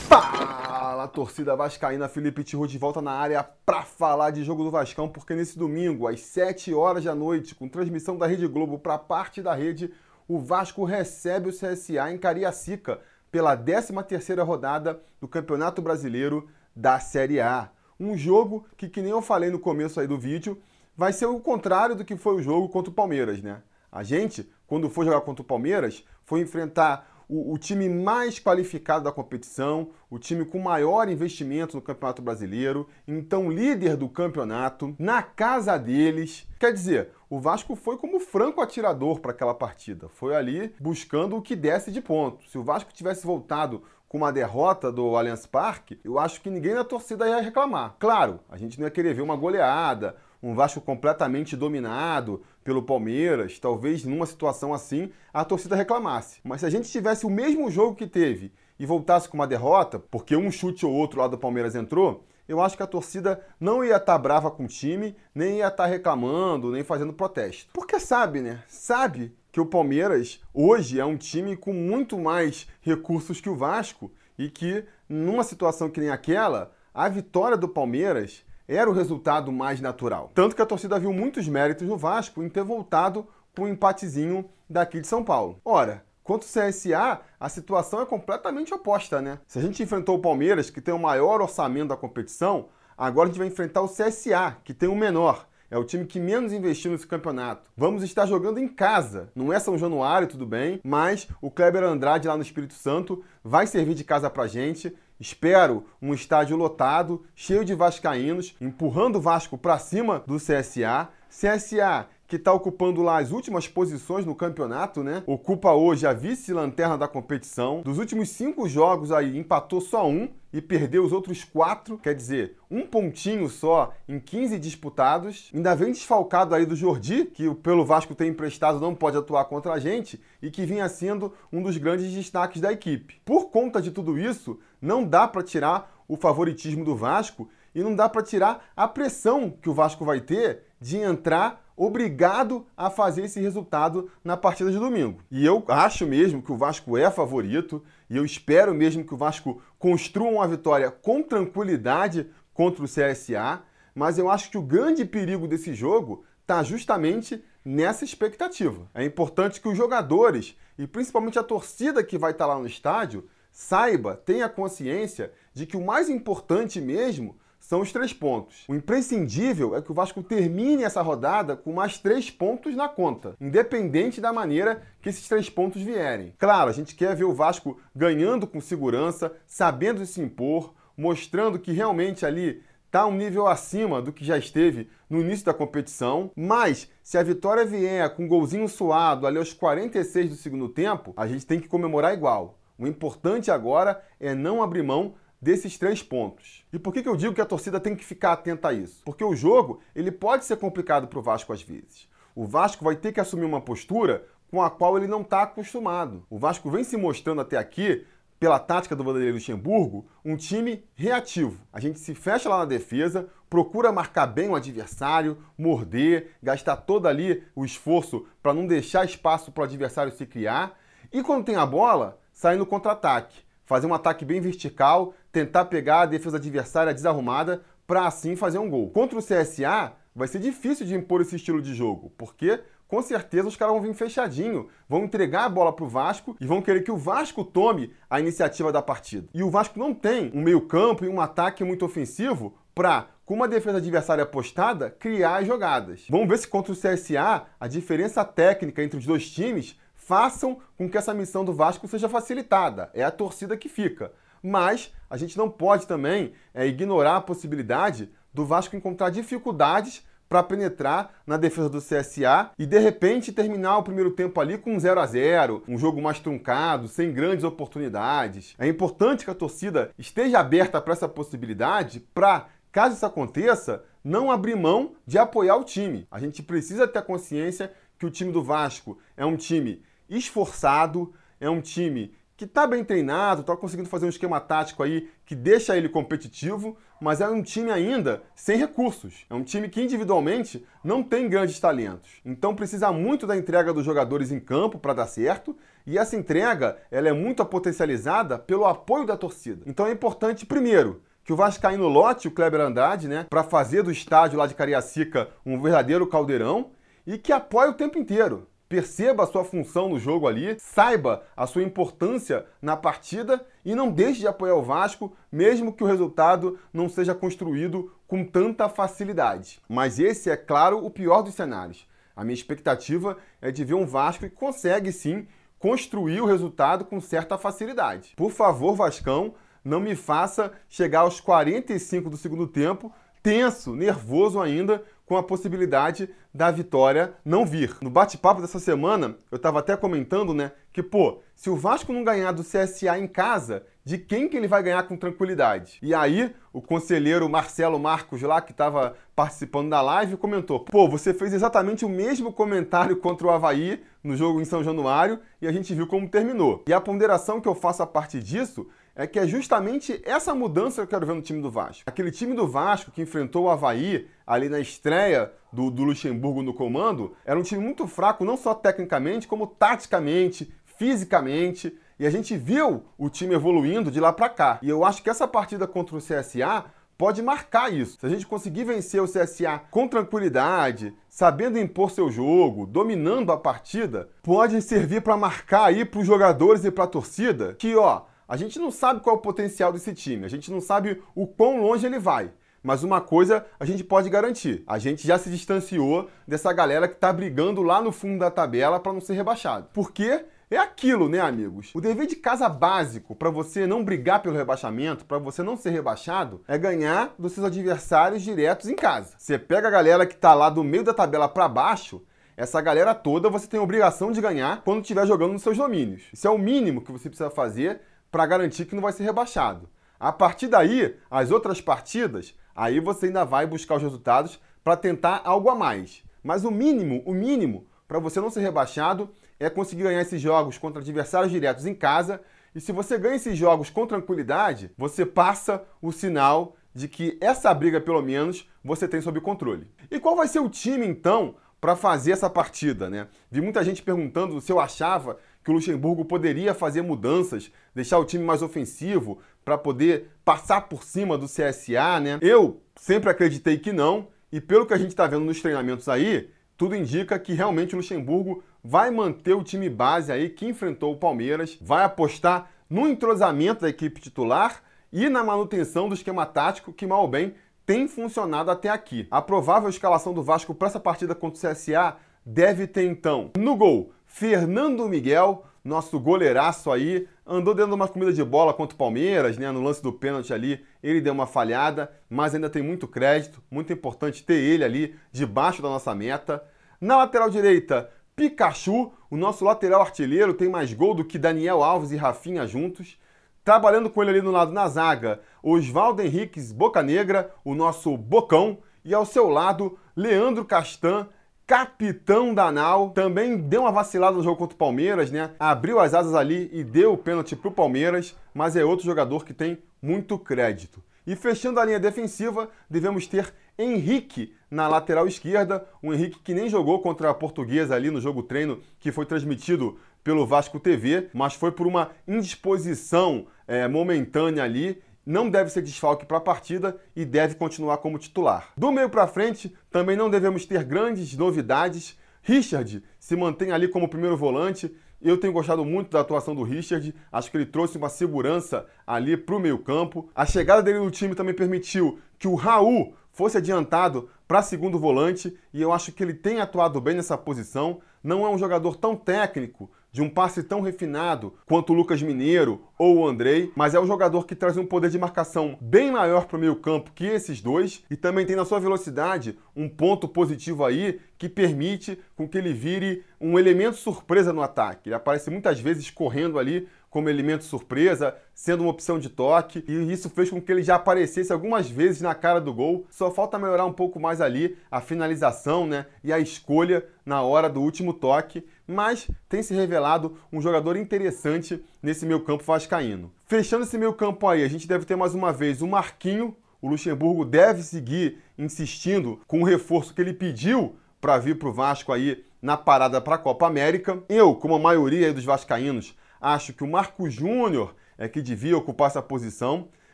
Fala, 0.08 1.06
torcida 1.06 1.54
vascaína, 1.54 2.08
Felipe 2.08 2.42
Tiru 2.42 2.66
de 2.66 2.78
volta 2.78 3.00
na 3.00 3.12
área 3.12 3.44
para 3.64 3.82
falar 3.82 4.32
de 4.32 4.42
jogo 4.42 4.64
do 4.64 4.72
Vascão, 4.72 5.08
porque 5.08 5.36
nesse 5.36 5.56
domingo, 5.56 6.08
às 6.08 6.20
7 6.20 6.74
horas 6.74 7.04
da 7.04 7.14
noite, 7.14 7.54
com 7.54 7.68
transmissão 7.68 8.18
da 8.18 8.26
Rede 8.26 8.48
Globo 8.48 8.76
para 8.76 8.98
parte 8.98 9.40
da 9.40 9.54
rede, 9.54 9.94
o 10.28 10.38
Vasco 10.38 10.84
recebe 10.84 11.48
o 11.48 11.52
CSA 11.52 12.12
em 12.12 12.18
Cariacica 12.18 13.00
pela 13.30 13.56
13ª 13.56 14.44
rodada 14.44 15.00
do 15.20 15.28
Campeonato 15.28 15.80
Brasileiro 15.82 16.48
da 16.74 16.98
Série 16.98 17.40
A. 17.40 17.70
Um 17.98 18.16
jogo 18.16 18.66
que, 18.76 18.88
que 18.88 19.00
nem 19.00 19.10
eu 19.10 19.22
falei 19.22 19.50
no 19.50 19.58
começo 19.58 20.00
aí 20.00 20.06
do 20.06 20.18
vídeo, 20.18 20.60
vai 20.96 21.12
ser 21.12 21.26
o 21.26 21.40
contrário 21.40 21.94
do 21.94 22.04
que 22.04 22.16
foi 22.16 22.34
o 22.34 22.42
jogo 22.42 22.68
contra 22.68 22.90
o 22.90 22.94
Palmeiras, 22.94 23.42
né? 23.42 23.62
A 23.90 24.02
gente, 24.02 24.50
quando 24.66 24.90
for 24.90 25.04
jogar 25.04 25.20
contra 25.22 25.42
o 25.42 25.46
Palmeiras, 25.46 26.04
foi 26.24 26.40
enfrentar 26.40 27.15
o, 27.28 27.52
o, 27.52 27.58
time 27.58 27.88
mais 27.88 28.38
qualificado 28.38 29.04
da 29.04 29.12
competição, 29.12 29.90
o 30.10 30.18
time 30.18 30.44
com 30.44 30.58
maior 30.58 31.08
investimento 31.08 31.76
no 31.76 31.82
Campeonato 31.82 32.22
Brasileiro, 32.22 32.88
então 33.06 33.50
líder 33.50 33.96
do 33.96 34.08
campeonato, 34.08 34.94
na 34.98 35.22
casa 35.22 35.76
deles. 35.76 36.46
Quer 36.58 36.72
dizer, 36.72 37.10
o 37.28 37.40
Vasco 37.40 37.74
foi 37.74 37.96
como 37.96 38.20
franco 38.20 38.60
atirador 38.60 39.20
para 39.20 39.32
aquela 39.32 39.54
partida. 39.54 40.08
Foi 40.08 40.36
ali 40.36 40.74
buscando 40.80 41.36
o 41.36 41.42
que 41.42 41.56
desse 41.56 41.90
de 41.90 42.00
ponto. 42.00 42.48
Se 42.48 42.56
o 42.56 42.62
Vasco 42.62 42.92
tivesse 42.92 43.26
voltado 43.26 43.82
com 44.08 44.18
uma 44.18 44.32
derrota 44.32 44.92
do 44.92 45.16
Allianz 45.16 45.46
Parque, 45.46 45.98
eu 46.04 46.18
acho 46.18 46.40
que 46.40 46.48
ninguém 46.48 46.74
na 46.74 46.84
torcida 46.84 47.28
ia 47.28 47.40
reclamar. 47.40 47.96
Claro, 47.98 48.40
a 48.48 48.56
gente 48.56 48.78
não 48.78 48.86
ia 48.86 48.90
querer 48.90 49.14
ver 49.14 49.22
uma 49.22 49.34
goleada, 49.34 50.16
um 50.42 50.54
Vasco 50.54 50.80
completamente 50.80 51.56
dominado 51.56 52.42
pelo 52.62 52.82
Palmeiras, 52.82 53.58
talvez 53.58 54.04
numa 54.04 54.26
situação 54.26 54.74
assim 54.74 55.10
a 55.32 55.44
torcida 55.44 55.76
reclamasse. 55.76 56.40
Mas 56.44 56.60
se 56.60 56.66
a 56.66 56.70
gente 56.70 56.90
tivesse 56.90 57.26
o 57.26 57.30
mesmo 57.30 57.70
jogo 57.70 57.96
que 57.96 58.06
teve 58.06 58.52
e 58.78 58.86
voltasse 58.86 59.28
com 59.28 59.36
uma 59.36 59.46
derrota, 59.46 59.98
porque 59.98 60.36
um 60.36 60.50
chute 60.50 60.84
ou 60.84 60.92
outro 60.92 61.20
lá 61.20 61.28
do 61.28 61.38
Palmeiras 61.38 61.74
entrou, 61.74 62.24
eu 62.48 62.60
acho 62.60 62.76
que 62.76 62.82
a 62.82 62.86
torcida 62.86 63.44
não 63.58 63.84
ia 63.84 63.96
estar 63.96 64.12
tá 64.12 64.18
brava 64.18 64.50
com 64.50 64.64
o 64.64 64.68
time, 64.68 65.16
nem 65.34 65.58
ia 65.58 65.68
estar 65.68 65.84
tá 65.84 65.86
reclamando, 65.86 66.70
nem 66.70 66.84
fazendo 66.84 67.12
protesto. 67.12 67.70
Porque 67.72 67.98
sabe, 67.98 68.40
né? 68.40 68.62
Sabe 68.68 69.34
que 69.50 69.60
o 69.60 69.66
Palmeiras 69.66 70.40
hoje 70.54 71.00
é 71.00 71.04
um 71.04 71.16
time 71.16 71.56
com 71.56 71.72
muito 71.72 72.18
mais 72.18 72.68
recursos 72.80 73.40
que 73.40 73.48
o 73.48 73.56
Vasco 73.56 74.12
e 74.38 74.50
que, 74.50 74.84
numa 75.08 75.42
situação 75.42 75.88
que 75.88 75.98
nem 75.98 76.10
aquela, 76.10 76.72
a 76.94 77.08
vitória 77.08 77.56
do 77.56 77.68
Palmeiras 77.68 78.44
era 78.68 78.90
o 78.90 78.92
resultado 78.92 79.52
mais 79.52 79.80
natural. 79.80 80.30
Tanto 80.34 80.56
que 80.56 80.62
a 80.62 80.66
torcida 80.66 80.98
viu 80.98 81.12
muitos 81.12 81.46
méritos 81.48 81.86
no 81.86 81.96
Vasco 81.96 82.42
em 82.42 82.48
ter 82.48 82.64
voltado 82.64 83.26
para 83.54 83.64
um 83.64 83.68
empatezinho 83.68 84.48
daqui 84.68 85.00
de 85.00 85.06
São 85.06 85.22
Paulo. 85.22 85.60
Ora, 85.64 86.04
Quanto 86.26 86.42
o 86.42 86.46
CSA, 86.46 87.20
a 87.38 87.48
situação 87.48 88.00
é 88.00 88.04
completamente 88.04 88.74
oposta, 88.74 89.22
né? 89.22 89.38
Se 89.46 89.60
a 89.60 89.62
gente 89.62 89.80
enfrentou 89.80 90.16
o 90.16 90.20
Palmeiras, 90.20 90.68
que 90.68 90.80
tem 90.80 90.92
o 90.92 90.98
maior 90.98 91.40
orçamento 91.40 91.90
da 91.90 91.96
competição, 91.96 92.66
agora 92.98 93.28
a 93.28 93.30
gente 93.30 93.38
vai 93.38 93.46
enfrentar 93.46 93.80
o 93.80 93.88
CSA, 93.88 94.56
que 94.64 94.74
tem 94.74 94.88
o 94.88 94.96
menor. 94.96 95.46
É 95.70 95.78
o 95.78 95.84
time 95.84 96.04
que 96.04 96.18
menos 96.18 96.52
investiu 96.52 96.90
nesse 96.90 97.06
campeonato. 97.06 97.70
Vamos 97.76 98.02
estar 98.02 98.26
jogando 98.26 98.58
em 98.58 98.66
casa. 98.66 99.30
Não 99.36 99.52
é 99.52 99.60
São 99.60 99.78
Januário, 99.78 100.26
tudo 100.26 100.44
bem, 100.44 100.80
mas 100.82 101.28
o 101.40 101.48
Kleber 101.48 101.84
Andrade 101.84 102.26
lá 102.26 102.36
no 102.36 102.42
Espírito 102.42 102.74
Santo 102.74 103.22
vai 103.42 103.66
servir 103.66 103.94
de 103.94 104.02
casa 104.02 104.28
pra 104.28 104.48
gente. 104.48 104.96
Espero 105.18 105.84
um 106.00 106.12
estádio 106.12 106.56
lotado, 106.56 107.24
cheio 107.34 107.64
de 107.64 107.74
vascaínos, 107.74 108.54
empurrando 108.60 109.16
o 109.16 109.20
Vasco 109.20 109.56
para 109.56 109.78
cima 109.78 110.22
do 110.26 110.36
CSA. 110.36 111.08
CSA 111.28 112.08
que 112.26 112.36
está 112.36 112.52
ocupando 112.52 113.02
lá 113.02 113.18
as 113.18 113.30
últimas 113.30 113.68
posições 113.68 114.26
no 114.26 114.34
campeonato, 114.34 115.02
né? 115.02 115.22
Ocupa 115.26 115.72
hoje 115.72 116.06
a 116.06 116.12
vice-lanterna 116.12 116.98
da 116.98 117.06
competição. 117.06 117.82
Dos 117.82 117.98
últimos 117.98 118.30
cinco 118.30 118.68
jogos 118.68 119.12
aí, 119.12 119.38
empatou 119.38 119.80
só 119.80 120.08
um 120.08 120.28
e 120.52 120.60
perdeu 120.60 121.04
os 121.04 121.12
outros 121.12 121.44
quatro, 121.44 121.98
quer 121.98 122.14
dizer, 122.14 122.56
um 122.70 122.86
pontinho 122.86 123.48
só 123.48 123.92
em 124.08 124.18
15 124.18 124.58
disputados. 124.58 125.50
Ainda 125.54 125.74
vem 125.74 125.92
desfalcado 125.92 126.54
aí 126.54 126.64
do 126.64 126.74
Jordi, 126.74 127.26
que 127.26 127.52
pelo 127.56 127.84
Vasco 127.84 128.14
tem 128.14 128.30
emprestado 128.30 128.80
não 128.80 128.94
pode 128.94 129.16
atuar 129.16 129.44
contra 129.44 129.74
a 129.74 129.78
gente 129.78 130.20
e 130.40 130.50
que 130.50 130.64
vinha 130.64 130.88
sendo 130.88 131.32
um 131.52 131.62
dos 131.62 131.76
grandes 131.76 132.10
destaques 132.12 132.60
da 132.60 132.72
equipe. 132.72 133.20
Por 133.24 133.50
conta 133.50 133.80
de 133.80 133.90
tudo 133.90 134.18
isso, 134.18 134.58
não 134.86 135.04
dá 135.04 135.26
para 135.26 135.42
tirar 135.42 135.92
o 136.08 136.16
favoritismo 136.16 136.84
do 136.84 136.94
Vasco 136.94 137.48
e 137.74 137.82
não 137.82 137.94
dá 137.94 138.08
para 138.08 138.22
tirar 138.22 138.64
a 138.74 138.86
pressão 138.88 139.50
que 139.50 139.68
o 139.68 139.74
Vasco 139.74 140.04
vai 140.04 140.20
ter 140.20 140.62
de 140.80 140.96
entrar 140.96 141.66
obrigado 141.76 142.64
a 142.74 142.88
fazer 142.88 143.24
esse 143.24 143.38
resultado 143.38 144.10
na 144.24 144.36
partida 144.36 144.70
de 144.70 144.78
domingo. 144.78 145.20
E 145.30 145.44
eu 145.44 145.62
acho 145.68 146.06
mesmo 146.06 146.40
que 146.40 146.50
o 146.50 146.56
Vasco 146.56 146.96
é 146.96 147.10
favorito 147.10 147.82
e 148.08 148.16
eu 148.16 148.24
espero 148.24 148.74
mesmo 148.74 149.04
que 149.04 149.12
o 149.12 149.16
Vasco 149.16 149.60
construa 149.78 150.30
uma 150.30 150.48
vitória 150.48 150.90
com 150.90 151.22
tranquilidade 151.22 152.30
contra 152.54 152.82
o 152.82 152.88
CSA, 152.88 153.60
mas 153.94 154.16
eu 154.16 154.30
acho 154.30 154.50
que 154.50 154.56
o 154.56 154.62
grande 154.62 155.04
perigo 155.04 155.46
desse 155.46 155.74
jogo 155.74 156.24
está 156.40 156.62
justamente 156.62 157.44
nessa 157.62 158.04
expectativa. 158.04 158.88
É 158.94 159.04
importante 159.04 159.60
que 159.60 159.68
os 159.68 159.76
jogadores 159.76 160.56
e 160.78 160.86
principalmente 160.86 161.38
a 161.38 161.42
torcida 161.42 162.04
que 162.04 162.16
vai 162.16 162.30
estar 162.30 162.46
lá 162.46 162.58
no 162.58 162.66
estádio 162.66 163.28
saiba, 163.56 164.14
tenha 164.14 164.50
consciência 164.50 165.32
de 165.54 165.64
que 165.64 165.78
o 165.78 165.84
mais 165.84 166.10
importante 166.10 166.78
mesmo 166.78 167.38
são 167.58 167.80
os 167.80 167.90
três 167.90 168.12
pontos. 168.12 168.64
O 168.68 168.74
imprescindível 168.74 169.74
é 169.74 169.80
que 169.80 169.90
o 169.90 169.94
Vasco 169.94 170.22
termine 170.22 170.84
essa 170.84 171.00
rodada 171.00 171.56
com 171.56 171.72
mais 171.72 171.96
três 171.96 172.30
pontos 172.30 172.76
na 172.76 172.86
conta, 172.86 173.34
independente 173.40 174.20
da 174.20 174.30
maneira 174.30 174.82
que 175.00 175.08
esses 175.08 175.26
três 175.26 175.48
pontos 175.48 175.80
vierem. 175.80 176.34
Claro, 176.36 176.68
a 176.68 176.72
gente 176.72 176.94
quer 176.94 177.16
ver 177.16 177.24
o 177.24 177.32
Vasco 177.32 177.80
ganhando 177.94 178.46
com 178.46 178.60
segurança, 178.60 179.32
sabendo 179.46 180.04
se 180.04 180.20
impor, 180.20 180.74
mostrando 180.94 181.58
que 181.58 181.72
realmente 181.72 182.26
ali 182.26 182.62
está 182.84 183.06
um 183.06 183.16
nível 183.16 183.46
acima 183.46 184.02
do 184.02 184.12
que 184.12 184.22
já 184.22 184.36
esteve 184.36 184.90
no 185.08 185.22
início 185.22 185.46
da 185.46 185.54
competição, 185.54 186.30
mas 186.36 186.90
se 187.02 187.16
a 187.16 187.22
vitória 187.22 187.64
vier 187.64 188.14
com 188.14 188.24
um 188.24 188.28
golzinho 188.28 188.68
suado 188.68 189.26
ali 189.26 189.38
aos 189.38 189.54
46 189.54 190.28
do 190.28 190.36
segundo 190.36 190.68
tempo, 190.68 191.14
a 191.16 191.26
gente 191.26 191.46
tem 191.46 191.58
que 191.58 191.68
comemorar 191.68 192.12
igual. 192.12 192.58
O 192.78 192.86
importante 192.86 193.50
agora 193.50 194.02
é 194.20 194.34
não 194.34 194.62
abrir 194.62 194.82
mão 194.82 195.14
desses 195.40 195.78
três 195.78 196.02
pontos. 196.02 196.64
E 196.72 196.78
por 196.78 196.92
que, 196.92 197.02
que 197.02 197.08
eu 197.08 197.16
digo 197.16 197.34
que 197.34 197.40
a 197.40 197.46
torcida 197.46 197.80
tem 197.80 197.94
que 197.94 198.04
ficar 198.04 198.32
atenta 198.32 198.68
a 198.68 198.72
isso? 198.72 199.02
Porque 199.04 199.24
o 199.24 199.36
jogo 199.36 199.80
ele 199.94 200.10
pode 200.10 200.44
ser 200.44 200.56
complicado 200.56 201.08
para 201.08 201.18
o 201.18 201.22
Vasco 201.22 201.52
às 201.52 201.62
vezes. 201.62 202.08
O 202.34 202.46
Vasco 202.46 202.84
vai 202.84 202.96
ter 202.96 203.12
que 203.12 203.20
assumir 203.20 203.44
uma 203.44 203.60
postura 203.60 204.26
com 204.50 204.62
a 204.62 204.70
qual 204.70 204.96
ele 204.96 205.06
não 205.06 205.22
está 205.22 205.42
acostumado. 205.42 206.24
O 206.28 206.38
Vasco 206.38 206.70
vem 206.70 206.84
se 206.84 206.96
mostrando 206.96 207.40
até 207.40 207.56
aqui, 207.56 208.06
pela 208.38 208.58
tática 208.58 208.94
do 208.94 209.02
Vanderlei 209.02 209.32
Luxemburgo, 209.32 210.06
um 210.24 210.36
time 210.36 210.84
reativo. 210.94 211.58
A 211.72 211.80
gente 211.80 211.98
se 211.98 212.14
fecha 212.14 212.48
lá 212.48 212.58
na 212.58 212.64
defesa, 212.66 213.28
procura 213.48 213.92
marcar 213.92 214.26
bem 214.26 214.48
o 214.48 214.54
adversário, 214.54 215.38
morder, 215.56 216.32
gastar 216.42 216.76
todo 216.76 217.06
ali 217.06 217.42
o 217.54 217.64
esforço 217.64 218.26
para 218.42 218.52
não 218.52 218.66
deixar 218.66 219.04
espaço 219.04 219.50
para 219.50 219.62
o 219.62 219.64
adversário 219.64 220.12
se 220.12 220.26
criar. 220.26 220.78
E 221.12 221.22
quando 221.22 221.44
tem 221.44 221.56
a 221.56 221.64
bola, 221.64 222.18
sai 222.36 222.56
no 222.56 222.66
contra-ataque 222.66 223.46
fazer 223.64 223.88
um 223.88 223.94
ataque 223.94 224.24
bem 224.24 224.40
vertical, 224.40 225.12
tentar 225.32 225.64
pegar 225.64 226.02
a 226.02 226.06
defesa 226.06 226.36
adversária 226.36 226.94
desarrumada 226.94 227.62
para 227.84 228.06
assim 228.06 228.36
fazer 228.36 228.58
um 228.58 228.70
gol. 228.70 228.90
Contra 228.90 229.18
o 229.18 229.22
CSA, 229.22 229.92
vai 230.14 230.28
ser 230.28 230.38
difícil 230.38 230.86
de 230.86 230.94
impor 230.94 231.20
esse 231.20 231.34
estilo 231.34 231.60
de 231.60 231.74
jogo, 231.74 232.12
porque 232.16 232.60
com 232.86 233.02
certeza 233.02 233.48
os 233.48 233.56
caras 233.56 233.74
vão 233.74 233.82
vir 233.82 233.92
fechadinho, 233.94 234.68
vão 234.88 235.04
entregar 235.04 235.46
a 235.46 235.48
bola 235.48 235.72
para 235.72 235.84
o 235.84 235.88
Vasco 235.88 236.36
e 236.40 236.46
vão 236.46 236.62
querer 236.62 236.84
que 236.84 236.92
o 236.92 236.96
Vasco 236.96 237.44
tome 237.44 237.92
a 238.08 238.20
iniciativa 238.20 238.70
da 238.70 238.80
partida. 238.80 239.28
E 239.34 239.42
o 239.42 239.50
Vasco 239.50 239.78
não 239.78 239.92
tem 239.92 240.30
um 240.32 240.42
meio-campo 240.42 241.04
e 241.04 241.08
um 241.08 241.20
ataque 241.20 241.64
muito 241.64 241.84
ofensivo 241.84 242.56
para, 242.72 243.08
com 243.24 243.34
uma 243.34 243.48
defesa 243.48 243.78
adversária 243.78 244.22
apostada, 244.22 244.90
criar 244.90 245.38
as 245.38 245.46
jogadas. 245.46 246.06
Vamos 246.08 246.28
ver 246.28 246.38
se 246.38 246.46
contra 246.46 246.72
o 246.72 246.76
CSA 246.76 247.46
a 247.58 247.66
diferença 247.66 248.24
técnica 248.24 248.84
entre 248.84 248.98
os 248.98 249.06
dois 249.06 249.28
times 249.28 249.76
façam 250.06 250.58
com 250.78 250.88
que 250.88 250.96
essa 250.96 251.12
missão 251.12 251.44
do 251.44 251.52
Vasco 251.52 251.88
seja 251.88 252.08
facilitada. 252.08 252.90
É 252.94 253.02
a 253.02 253.10
torcida 253.10 253.56
que 253.56 253.68
fica. 253.68 254.12
Mas 254.40 254.92
a 255.10 255.16
gente 255.16 255.36
não 255.36 255.50
pode 255.50 255.86
também 255.86 256.32
é, 256.54 256.64
ignorar 256.64 257.16
a 257.16 257.20
possibilidade 257.20 258.08
do 258.32 258.46
Vasco 258.46 258.76
encontrar 258.76 259.10
dificuldades 259.10 260.06
para 260.28 260.42
penetrar 260.42 261.10
na 261.26 261.36
defesa 261.36 261.68
do 261.68 261.80
CSA 261.80 262.50
e 262.56 262.66
de 262.66 262.78
repente 262.78 263.32
terminar 263.32 263.78
o 263.78 263.82
primeiro 263.82 264.12
tempo 264.12 264.40
ali 264.40 264.58
com 264.58 264.78
0 264.78 265.00
a 265.00 265.06
0, 265.06 265.64
um 265.66 265.78
jogo 265.78 266.00
mais 266.00 266.20
truncado, 266.20 266.86
sem 266.86 267.12
grandes 267.12 267.44
oportunidades. 267.44 268.54
É 268.58 268.66
importante 268.68 269.24
que 269.24 269.30
a 269.30 269.34
torcida 269.34 269.90
esteja 269.98 270.38
aberta 270.38 270.80
para 270.80 270.92
essa 270.92 271.08
possibilidade 271.08 272.00
para, 272.14 272.46
caso 272.70 272.94
isso 272.94 273.06
aconteça, 273.06 273.84
não 274.04 274.30
abrir 274.30 274.56
mão 274.56 274.94
de 275.04 275.18
apoiar 275.18 275.56
o 275.56 275.64
time. 275.64 276.06
A 276.10 276.20
gente 276.20 276.42
precisa 276.42 276.86
ter 276.86 277.00
a 277.00 277.02
consciência 277.02 277.72
que 277.98 278.06
o 278.06 278.10
time 278.10 278.32
do 278.32 278.42
Vasco 278.42 278.98
é 279.16 279.24
um 279.24 279.36
time 279.36 279.82
esforçado, 280.08 281.12
é 281.40 281.48
um 281.48 281.60
time 281.60 282.14
que 282.36 282.44
está 282.44 282.66
bem 282.66 282.84
treinado, 282.84 283.40
está 283.40 283.56
conseguindo 283.56 283.88
fazer 283.88 284.04
um 284.04 284.10
esquema 284.10 284.38
tático 284.38 284.82
aí 284.82 285.08
que 285.24 285.34
deixa 285.34 285.76
ele 285.76 285.88
competitivo, 285.88 286.76
mas 287.00 287.22
é 287.22 287.28
um 287.28 287.42
time 287.42 287.70
ainda 287.70 288.22
sem 288.34 288.58
recursos. 288.58 289.24
É 289.30 289.34
um 289.34 289.42
time 289.42 289.70
que 289.70 289.80
individualmente 289.80 290.64
não 290.84 291.02
tem 291.02 291.28
grandes 291.30 291.58
talentos. 291.58 292.20
Então 292.24 292.54
precisa 292.54 292.92
muito 292.92 293.26
da 293.26 293.36
entrega 293.36 293.72
dos 293.72 293.84
jogadores 293.84 294.30
em 294.30 294.38
campo 294.38 294.78
para 294.78 294.92
dar 294.92 295.06
certo, 295.06 295.56
e 295.86 295.96
essa 295.96 296.14
entrega 296.14 296.76
ela 296.90 297.08
é 297.08 297.12
muito 297.12 297.44
potencializada 297.46 298.38
pelo 298.38 298.66
apoio 298.66 299.06
da 299.06 299.16
torcida. 299.16 299.62
Então 299.64 299.86
é 299.86 299.92
importante, 299.92 300.44
primeiro, 300.44 301.02
que 301.24 301.32
o 301.32 301.36
Vascaíno 301.36 301.88
lote 301.88 302.28
o 302.28 302.30
Kleber 302.30 302.60
Andrade, 302.60 303.08
né, 303.08 303.26
para 303.30 303.42
fazer 303.42 303.82
do 303.82 303.90
estádio 303.90 304.38
lá 304.38 304.46
de 304.46 304.54
Cariacica 304.54 305.30
um 305.44 305.60
verdadeiro 305.60 306.06
caldeirão 306.06 306.70
e 307.06 307.16
que 307.16 307.32
apoie 307.32 307.68
o 307.68 307.74
tempo 307.74 307.98
inteiro 307.98 308.46
perceba 308.68 309.24
a 309.24 309.26
sua 309.26 309.44
função 309.44 309.88
no 309.88 309.98
jogo 309.98 310.26
ali, 310.26 310.58
saiba 310.58 311.22
a 311.36 311.46
sua 311.46 311.62
importância 311.62 312.46
na 312.60 312.76
partida 312.76 313.44
e 313.64 313.74
não 313.74 313.90
deixe 313.90 314.20
de 314.20 314.26
apoiar 314.26 314.54
o 314.54 314.62
Vasco, 314.62 315.16
mesmo 315.30 315.72
que 315.72 315.84
o 315.84 315.86
resultado 315.86 316.58
não 316.72 316.88
seja 316.88 317.14
construído 317.14 317.92
com 318.06 318.24
tanta 318.24 318.68
facilidade. 318.68 319.60
Mas 319.68 319.98
esse 319.98 320.30
é, 320.30 320.36
claro, 320.36 320.84
o 320.84 320.90
pior 320.90 321.22
dos 321.22 321.34
cenários. 321.34 321.86
A 322.14 322.24
minha 322.24 322.34
expectativa 322.34 323.16
é 323.40 323.50
de 323.50 323.64
ver 323.64 323.74
um 323.74 323.86
Vasco 323.86 324.24
que 324.24 324.30
consegue 324.30 324.90
sim 324.90 325.26
construir 325.58 326.20
o 326.20 326.26
resultado 326.26 326.84
com 326.84 327.00
certa 327.00 327.38
facilidade. 327.38 328.14
Por 328.16 328.30
favor, 328.30 328.74
Vascão, 328.74 329.34
não 329.64 329.80
me 329.80 329.94
faça 329.94 330.52
chegar 330.68 331.00
aos 331.00 331.20
45 331.20 332.08
do 332.08 332.16
segundo 332.16 332.46
tempo 332.46 332.92
tenso, 333.26 333.74
nervoso 333.74 334.40
ainda, 334.40 334.84
com 335.04 335.16
a 335.16 335.22
possibilidade 335.22 336.08
da 336.36 336.50
vitória 336.50 337.14
não 337.24 337.46
vir. 337.46 337.74
No 337.80 337.88
bate-papo 337.88 338.42
dessa 338.42 338.58
semana, 338.58 339.16
eu 339.30 339.36
estava 339.36 339.58
até 339.58 339.74
comentando, 339.76 340.34
né, 340.34 340.52
que 340.72 340.82
pô, 340.82 341.20
se 341.34 341.48
o 341.48 341.56
Vasco 341.56 341.92
não 341.92 342.04
ganhar 342.04 342.32
do 342.32 342.44
CSA 342.44 342.98
em 342.98 343.06
casa, 343.06 343.64
de 343.82 343.96
quem 343.96 344.28
que 344.28 344.36
ele 344.36 344.46
vai 344.46 344.62
ganhar 344.62 344.82
com 344.82 344.96
tranquilidade? 344.96 345.78
E 345.80 345.94
aí, 345.94 346.34
o 346.52 346.60
conselheiro 346.60 347.28
Marcelo 347.28 347.78
Marcos 347.78 348.20
lá, 348.20 348.40
que 348.40 348.50
estava 348.50 348.94
participando 349.14 349.70
da 349.70 349.80
live, 349.80 350.16
comentou: 350.16 350.60
pô, 350.60 350.88
você 350.88 351.14
fez 351.14 351.32
exatamente 351.32 351.84
o 351.84 351.88
mesmo 351.88 352.32
comentário 352.32 352.96
contra 352.96 353.26
o 353.26 353.30
Havaí 353.30 353.82
no 354.04 354.16
jogo 354.16 354.40
em 354.40 354.44
São 354.44 354.62
Januário 354.62 355.20
e 355.40 355.46
a 355.46 355.52
gente 355.52 355.72
viu 355.74 355.86
como 355.86 356.08
terminou. 356.08 356.64
E 356.66 356.72
a 356.72 356.80
ponderação 356.80 357.40
que 357.40 357.48
eu 357.48 357.54
faço 357.54 357.82
a 357.82 357.86
partir 357.86 358.22
disso 358.22 358.66
é 358.96 359.06
que 359.06 359.18
é 359.18 359.26
justamente 359.26 360.00
essa 360.04 360.34
mudança 360.34 360.76
que 360.76 360.82
eu 360.82 360.86
quero 360.88 361.06
ver 361.06 361.14
no 361.14 361.22
time 361.22 361.40
do 361.40 361.50
Vasco. 361.50 361.84
Aquele 361.86 362.10
time 362.10 362.34
do 362.34 362.48
Vasco 362.48 362.90
que 362.90 363.02
enfrentou 363.02 363.44
o 363.44 363.50
Havaí 363.50 364.08
ali 364.26 364.48
na 364.48 364.58
estreia 364.58 365.30
do, 365.52 365.70
do 365.70 365.84
Luxemburgo 365.84 366.42
no 366.42 366.54
comando, 366.54 367.14
era 367.24 367.38
um 367.38 367.42
time 367.42 367.62
muito 367.62 367.86
fraco, 367.86 368.24
não 368.24 368.36
só 368.36 368.54
tecnicamente, 368.54 369.28
como 369.28 369.46
taticamente, 369.46 370.52
fisicamente. 370.64 371.76
E 371.98 372.06
a 372.06 372.10
gente 372.10 372.36
viu 372.36 372.84
o 372.98 373.08
time 373.08 373.34
evoluindo 373.34 373.90
de 373.90 374.00
lá 374.00 374.12
para 374.12 374.28
cá. 374.28 374.58
E 374.62 374.68
eu 374.68 374.84
acho 374.84 375.02
que 375.02 375.10
essa 375.10 375.26
partida 375.26 375.66
contra 375.66 375.96
o 375.96 376.00
CSA 376.00 376.66
pode 376.96 377.22
marcar 377.22 377.72
isso. 377.72 377.98
Se 377.98 378.06
a 378.06 378.08
gente 378.08 378.26
conseguir 378.26 378.64
vencer 378.64 379.02
o 379.02 379.08
CSA 379.08 379.60
com 379.70 379.88
tranquilidade, 379.88 380.94
sabendo 381.08 381.58
impor 381.58 381.90
seu 381.90 382.10
jogo, 382.10 382.66
dominando 382.66 383.32
a 383.32 383.36
partida, 383.36 384.08
pode 384.22 384.60
servir 384.62 385.02
para 385.02 385.16
marcar 385.16 385.66
aí 385.66 385.84
para 385.84 386.00
os 386.00 386.06
jogadores 386.06 386.64
e 386.64 386.70
para 386.70 386.84
a 386.84 386.88
torcida 386.88 387.54
que, 387.58 387.74
ó, 387.74 388.02
a 388.28 388.36
gente 388.36 388.58
não 388.58 388.70
sabe 388.70 389.00
qual 389.00 389.16
é 389.16 389.18
o 389.18 389.22
potencial 389.22 389.72
desse 389.72 389.94
time, 389.94 390.24
a 390.24 390.28
gente 390.28 390.50
não 390.50 390.60
sabe 390.60 391.00
o 391.14 391.26
quão 391.26 391.60
longe 391.60 391.86
ele 391.86 391.98
vai. 391.98 392.30
Mas 392.62 392.82
uma 392.82 393.00
coisa 393.00 393.46
a 393.58 393.64
gente 393.64 393.84
pode 393.84 394.08
garantir: 394.08 394.62
a 394.66 394.78
gente 394.78 395.06
já 395.06 395.18
se 395.18 395.30
distanciou 395.30 396.08
dessa 396.26 396.52
galera 396.52 396.88
que 396.88 396.94
está 396.94 397.12
brigando 397.12 397.62
lá 397.62 397.80
no 397.80 397.92
fundo 397.92 398.18
da 398.18 398.30
tabela 398.30 398.80
para 398.80 398.92
não 398.92 399.00
ser 399.00 399.14
rebaixado. 399.14 399.68
Porque 399.72 400.24
é 400.48 400.56
aquilo, 400.56 401.08
né, 401.08 401.18
amigos? 401.18 401.72
O 401.74 401.80
dever 401.80 402.06
de 402.06 402.14
casa 402.14 402.48
básico 402.48 403.16
para 403.16 403.30
você 403.30 403.66
não 403.66 403.84
brigar 403.84 404.22
pelo 404.22 404.36
rebaixamento, 404.36 405.04
para 405.04 405.18
você 405.18 405.42
não 405.42 405.56
ser 405.56 405.70
rebaixado, 405.70 406.42
é 406.46 406.56
ganhar 406.56 407.14
dos 407.18 407.32
seus 407.32 407.46
adversários 407.46 408.22
diretos 408.22 408.68
em 408.68 408.76
casa. 408.76 409.14
Você 409.18 409.38
pega 409.38 409.66
a 409.66 409.70
galera 409.72 410.06
que 410.06 410.14
está 410.14 410.34
lá 410.34 410.48
do 410.48 410.62
meio 410.62 410.84
da 410.84 410.94
tabela 410.94 411.28
para 411.28 411.48
baixo, 411.48 412.00
essa 412.36 412.60
galera 412.60 412.94
toda 412.94 413.30
você 413.30 413.46
tem 413.46 413.58
obrigação 413.58 414.12
de 414.12 414.20
ganhar 414.20 414.62
quando 414.62 414.82
estiver 414.82 415.06
jogando 415.06 415.32
nos 415.32 415.42
seus 415.42 415.56
domínios. 415.56 416.04
Isso 416.12 416.28
é 416.28 416.30
o 416.30 416.38
mínimo 416.38 416.82
que 416.82 416.92
você 416.92 417.08
precisa 417.08 417.30
fazer 417.30 417.80
para 418.10 418.26
garantir 418.26 418.66
que 418.66 418.74
não 418.74 418.82
vai 418.82 418.92
ser 418.92 419.04
rebaixado. 419.04 419.68
A 419.98 420.12
partir 420.12 420.46
daí, 420.46 420.94
as 421.10 421.30
outras 421.30 421.60
partidas, 421.60 422.34
aí 422.56 422.80
você 422.80 423.06
ainda 423.06 423.24
vai 423.24 423.46
buscar 423.46 423.76
os 423.76 423.82
resultados 423.82 424.40
para 424.64 424.76
tentar 424.76 425.20
algo 425.24 425.50
a 425.50 425.54
mais. 425.54 426.02
Mas 426.22 426.44
o 426.44 426.50
mínimo, 426.50 427.02
o 427.04 427.12
mínimo 427.12 427.66
para 427.86 427.98
você 427.98 428.20
não 428.20 428.30
ser 428.30 428.40
rebaixado 428.40 429.08
é 429.38 429.48
conseguir 429.48 429.84
ganhar 429.84 430.00
esses 430.00 430.20
jogos 430.20 430.58
contra 430.58 430.80
adversários 430.80 431.30
diretos 431.30 431.66
em 431.66 431.74
casa. 431.74 432.20
E 432.54 432.60
se 432.60 432.72
você 432.72 432.98
ganha 432.98 433.16
esses 433.16 433.36
jogos 433.36 433.70
com 433.70 433.86
tranquilidade, 433.86 434.70
você 434.76 435.04
passa 435.04 435.62
o 435.80 435.92
sinal 435.92 436.56
de 436.74 436.88
que 436.88 437.16
essa 437.20 437.52
briga, 437.54 437.80
pelo 437.80 438.02
menos, 438.02 438.48
você 438.64 438.88
tem 438.88 439.00
sob 439.00 439.20
controle. 439.20 439.68
E 439.90 440.00
qual 440.00 440.16
vai 440.16 440.26
ser 440.26 440.40
o 440.40 440.48
time, 440.48 440.86
então, 440.86 441.36
para 441.60 441.76
fazer 441.76 442.12
essa 442.12 442.28
partida, 442.28 442.90
né? 442.90 443.08
Vi 443.30 443.40
muita 443.40 443.64
gente 443.64 443.82
perguntando 443.82 444.40
se 444.40 444.52
eu 444.52 444.60
achava 444.60 445.18
que 445.42 445.50
o 445.50 445.54
Luxemburgo 445.54 446.04
poderia 446.04 446.54
fazer 446.54 446.82
mudanças, 446.82 447.50
deixar 447.74 447.98
o 447.98 448.04
time 448.04 448.24
mais 448.24 448.42
ofensivo 448.42 449.20
para 449.46 449.56
poder 449.56 450.10
passar 450.24 450.62
por 450.62 450.82
cima 450.82 451.16
do 451.16 451.26
CSA, 451.26 452.00
né? 452.00 452.18
Eu 452.20 452.60
sempre 452.74 453.08
acreditei 453.08 453.56
que 453.56 453.72
não, 453.72 454.08
e 454.32 454.40
pelo 454.40 454.66
que 454.66 454.74
a 454.74 454.76
gente 454.76 454.88
está 454.88 455.06
vendo 455.06 455.24
nos 455.24 455.40
treinamentos 455.40 455.88
aí, 455.88 456.28
tudo 456.56 456.74
indica 456.74 457.16
que 457.16 457.32
realmente 457.32 457.72
o 457.72 457.78
Luxemburgo 457.78 458.42
vai 458.62 458.90
manter 458.90 459.34
o 459.34 459.44
time 459.44 459.70
base 459.70 460.10
aí 460.10 460.30
que 460.30 460.46
enfrentou 460.46 460.92
o 460.92 460.96
Palmeiras, 460.96 461.56
vai 461.60 461.84
apostar 461.84 462.50
no 462.68 462.88
entrosamento 462.88 463.60
da 463.60 463.68
equipe 463.68 464.00
titular 464.00 464.64
e 464.92 465.08
na 465.08 465.22
manutenção 465.22 465.88
do 465.88 465.94
esquema 465.94 466.26
tático 466.26 466.72
que 466.72 466.84
mal 466.84 467.02
ou 467.02 467.08
bem 467.08 467.34
tem 467.64 467.86
funcionado 467.86 468.50
até 468.50 468.68
aqui. 468.68 469.06
A 469.12 469.22
provável 469.22 469.68
escalação 469.68 470.12
do 470.12 470.24
Vasco 470.24 470.56
para 470.56 470.66
essa 470.66 470.80
partida 470.80 471.14
contra 471.14 471.38
o 471.38 471.52
CSA 471.54 471.96
deve 472.24 472.66
ter 472.66 472.84
então 472.84 473.30
no 473.38 473.54
gol 473.54 473.92
Fernando 474.06 474.88
Miguel, 474.88 475.44
nosso 475.66 475.98
goleiraço 475.98 476.70
aí, 476.70 477.08
andou 477.26 477.52
dando 477.52 477.74
uma 477.74 477.88
comida 477.88 478.12
de 478.12 478.22
bola 478.22 478.54
contra 478.54 478.74
o 478.74 478.78
Palmeiras, 478.78 479.36
né? 479.36 479.50
No 479.50 479.60
lance 479.60 479.82
do 479.82 479.92
pênalti 479.92 480.32
ali, 480.32 480.64
ele 480.82 481.00
deu 481.00 481.12
uma 481.12 481.26
falhada, 481.26 481.90
mas 482.08 482.34
ainda 482.34 482.48
tem 482.48 482.62
muito 482.62 482.86
crédito, 482.86 483.42
muito 483.50 483.72
importante 483.72 484.22
ter 484.22 484.36
ele 484.36 484.64
ali 484.64 484.94
debaixo 485.10 485.60
da 485.60 485.68
nossa 485.68 485.94
meta. 485.94 486.42
Na 486.80 486.96
lateral 486.96 487.28
direita, 487.28 487.90
Pikachu, 488.14 488.92
o 489.10 489.16
nosso 489.16 489.44
lateral 489.44 489.82
artilheiro, 489.82 490.34
tem 490.34 490.48
mais 490.48 490.72
gol 490.72 490.94
do 490.94 491.04
que 491.04 491.18
Daniel 491.18 491.62
Alves 491.62 491.90
e 491.90 491.96
Rafinha 491.96 492.46
juntos. 492.46 492.96
Trabalhando 493.44 493.90
com 493.90 494.02
ele 494.02 494.12
ali 494.12 494.22
no 494.22 494.30
lado 494.30 494.52
na 494.52 494.68
zaga, 494.68 495.20
Oswaldo 495.42 496.02
Henriques 496.02 496.52
Boca 496.52 496.82
Negra, 496.82 497.34
o 497.44 497.54
nosso 497.54 497.96
Bocão. 497.96 498.58
E 498.84 498.94
ao 498.94 499.04
seu 499.04 499.28
lado, 499.28 499.76
Leandro 499.96 500.44
Castan, 500.44 501.08
capitão 501.46 502.34
da 502.34 502.50
Nau, 502.50 502.90
também 502.90 503.36
deu 503.36 503.62
uma 503.62 503.70
vacilada 503.70 504.16
no 504.16 504.22
jogo 504.22 504.36
contra 504.36 504.54
o 504.54 504.58
Palmeiras, 504.58 505.12
né? 505.12 505.30
Abriu 505.38 505.78
as 505.78 505.94
asas 505.94 506.14
ali 506.14 506.50
e 506.52 506.64
deu 506.64 506.94
o 506.94 506.98
pênalti 506.98 507.36
pro 507.36 507.52
Palmeiras, 507.52 508.16
mas 508.34 508.56
é 508.56 508.64
outro 508.64 508.84
jogador 508.84 509.24
que 509.24 509.32
tem 509.32 509.58
muito 509.80 510.18
crédito. 510.18 510.82
E 511.06 511.14
fechando 511.14 511.60
a 511.60 511.64
linha 511.64 511.78
defensiva, 511.78 512.50
devemos 512.68 513.06
ter 513.06 513.32
Henrique 513.56 514.34
na 514.50 514.66
lateral 514.66 515.06
esquerda, 515.06 515.64
um 515.80 515.94
Henrique 515.94 516.18
que 516.18 516.34
nem 516.34 516.48
jogou 516.48 516.80
contra 516.80 517.10
a 517.10 517.14
Portuguesa 517.14 517.76
ali 517.76 517.90
no 517.90 518.00
jogo 518.00 518.24
treino 518.24 518.60
que 518.80 518.90
foi 518.90 519.06
transmitido 519.06 519.78
pelo 520.02 520.26
Vasco 520.26 520.58
TV, 520.58 521.08
mas 521.12 521.34
foi 521.34 521.52
por 521.52 521.66
uma 521.66 521.90
indisposição 522.06 523.26
é, 523.46 523.68
momentânea 523.68 524.42
ali 524.42 524.82
não 525.06 525.30
deve 525.30 525.50
ser 525.50 525.62
desfalque 525.62 526.04
para 526.04 526.16
a 526.16 526.20
partida 526.20 526.76
e 526.96 527.04
deve 527.04 527.36
continuar 527.36 527.78
como 527.78 527.98
titular. 527.98 528.50
Do 528.56 528.72
meio 528.72 528.90
para 528.90 529.06
frente, 529.06 529.54
também 529.70 529.96
não 529.96 530.10
devemos 530.10 530.44
ter 530.44 530.64
grandes 530.64 531.16
novidades. 531.16 531.96
Richard 532.20 532.82
se 532.98 533.14
mantém 533.14 533.52
ali 533.52 533.68
como 533.68 533.88
primeiro 533.88 534.16
volante. 534.16 534.74
Eu 535.00 535.16
tenho 535.16 535.32
gostado 535.32 535.64
muito 535.64 535.90
da 535.90 536.00
atuação 536.00 536.34
do 536.34 536.42
Richard, 536.42 536.92
acho 537.12 537.30
que 537.30 537.36
ele 537.36 537.46
trouxe 537.46 537.78
uma 537.78 537.88
segurança 537.88 538.66
ali 538.84 539.16
para 539.16 539.36
o 539.36 539.38
meio-campo. 539.38 540.10
A 540.14 540.26
chegada 540.26 540.62
dele 540.62 540.80
no 540.80 540.90
time 540.90 541.14
também 541.14 541.34
permitiu 541.34 542.00
que 542.18 542.26
o 542.26 542.34
Raul 542.34 542.94
fosse 543.12 543.36
adiantado 543.36 544.08
para 544.26 544.42
segundo 544.42 544.78
volante 544.78 545.36
e 545.52 545.62
eu 545.62 545.72
acho 545.72 545.92
que 545.92 546.02
ele 546.02 546.14
tem 546.14 546.40
atuado 546.40 546.80
bem 546.80 546.96
nessa 546.96 547.16
posição. 547.16 547.80
Não 548.02 548.26
é 548.26 548.30
um 548.30 548.38
jogador 548.38 548.76
tão 548.76 548.96
técnico, 548.96 549.70
de 549.96 550.02
um 550.02 550.10
passe 550.10 550.42
tão 550.42 550.60
refinado 550.60 551.32
quanto 551.46 551.72
o 551.72 551.74
Lucas 551.74 552.02
Mineiro 552.02 552.60
ou 552.76 552.98
o 552.98 553.08
Andrei, 553.08 553.50
mas 553.56 553.74
é 553.74 553.80
um 553.80 553.86
jogador 553.86 554.26
que 554.26 554.34
traz 554.34 554.58
um 554.58 554.66
poder 554.66 554.90
de 554.90 554.98
marcação 554.98 555.56
bem 555.58 555.90
maior 555.90 556.26
para 556.26 556.36
o 556.36 556.38
meio-campo 556.38 556.92
que 556.94 557.06
esses 557.06 557.40
dois 557.40 557.82
e 557.90 557.96
também 557.96 558.26
tem 558.26 558.36
na 558.36 558.44
sua 558.44 558.60
velocidade 558.60 559.38
um 559.56 559.70
ponto 559.70 560.06
positivo 560.06 560.66
aí 560.66 561.00
que 561.16 561.30
permite 561.30 561.98
com 562.14 562.28
que 562.28 562.36
ele 562.36 562.52
vire 562.52 563.04
um 563.18 563.38
elemento 563.38 563.78
surpresa 563.78 564.34
no 564.34 564.42
ataque. 564.42 564.90
Ele 564.90 564.94
aparece 564.94 565.30
muitas 565.30 565.58
vezes 565.58 565.90
correndo 565.90 566.38
ali 566.38 566.68
como 566.90 567.08
elemento 567.08 567.44
surpresa, 567.44 568.16
sendo 568.34 568.62
uma 568.62 568.70
opção 568.70 568.98
de 568.98 569.08
toque, 569.08 569.64
e 569.68 569.92
isso 569.92 570.08
fez 570.08 570.30
com 570.30 570.40
que 570.40 570.50
ele 570.50 570.62
já 570.62 570.76
aparecesse 570.76 571.32
algumas 571.32 571.68
vezes 571.68 572.00
na 572.00 572.14
cara 572.14 572.40
do 572.40 572.54
gol. 572.54 572.86
Só 572.90 573.10
falta 573.10 573.38
melhorar 573.38 573.66
um 573.66 573.72
pouco 573.72 574.00
mais 574.00 574.20
ali 574.20 574.56
a 574.70 574.80
finalização, 574.80 575.66
né, 575.66 575.86
e 576.02 576.12
a 576.12 576.18
escolha 576.18 576.86
na 577.04 577.22
hora 577.22 577.48
do 577.48 577.60
último 577.60 577.92
toque, 577.92 578.44
mas 578.66 579.08
tem 579.28 579.42
se 579.42 579.54
revelado 579.54 580.16
um 580.32 580.40
jogador 580.40 580.76
interessante 580.76 581.62
nesse 581.82 582.06
meio 582.06 582.20
campo 582.20 582.44
vascaíno. 582.44 583.12
Fechando 583.26 583.64
esse 583.64 583.78
meio 583.78 583.92
campo 583.92 584.26
aí, 584.26 584.42
a 584.42 584.48
gente 584.48 584.66
deve 584.66 584.84
ter 584.84 584.96
mais 584.96 585.14
uma 585.14 585.32
vez 585.32 585.62
o 585.62 585.66
Marquinho, 585.66 586.36
o 586.60 586.68
Luxemburgo 586.68 587.24
deve 587.24 587.62
seguir 587.62 588.18
insistindo 588.38 589.20
com 589.26 589.40
o 589.40 589.44
reforço 589.44 589.94
que 589.94 590.00
ele 590.00 590.12
pediu 590.12 590.76
para 591.00 591.18
vir 591.18 591.38
para 591.38 591.48
o 591.48 591.52
Vasco 591.52 591.92
aí 591.92 592.24
na 592.40 592.56
parada 592.56 593.00
para 593.00 593.16
a 593.16 593.18
Copa 593.18 593.46
América. 593.46 594.02
Eu, 594.08 594.34
como 594.34 594.54
a 594.54 594.58
maioria 594.58 595.12
dos 595.12 595.24
vascaínos, 595.24 595.96
Acho 596.20 596.52
que 596.52 596.64
o 596.64 596.68
Marco 596.68 597.08
Júnior 597.10 597.74
é 597.98 598.08
que 598.08 598.22
devia 598.22 598.56
ocupar 598.56 598.88
essa 598.88 599.02
posição, 599.02 599.68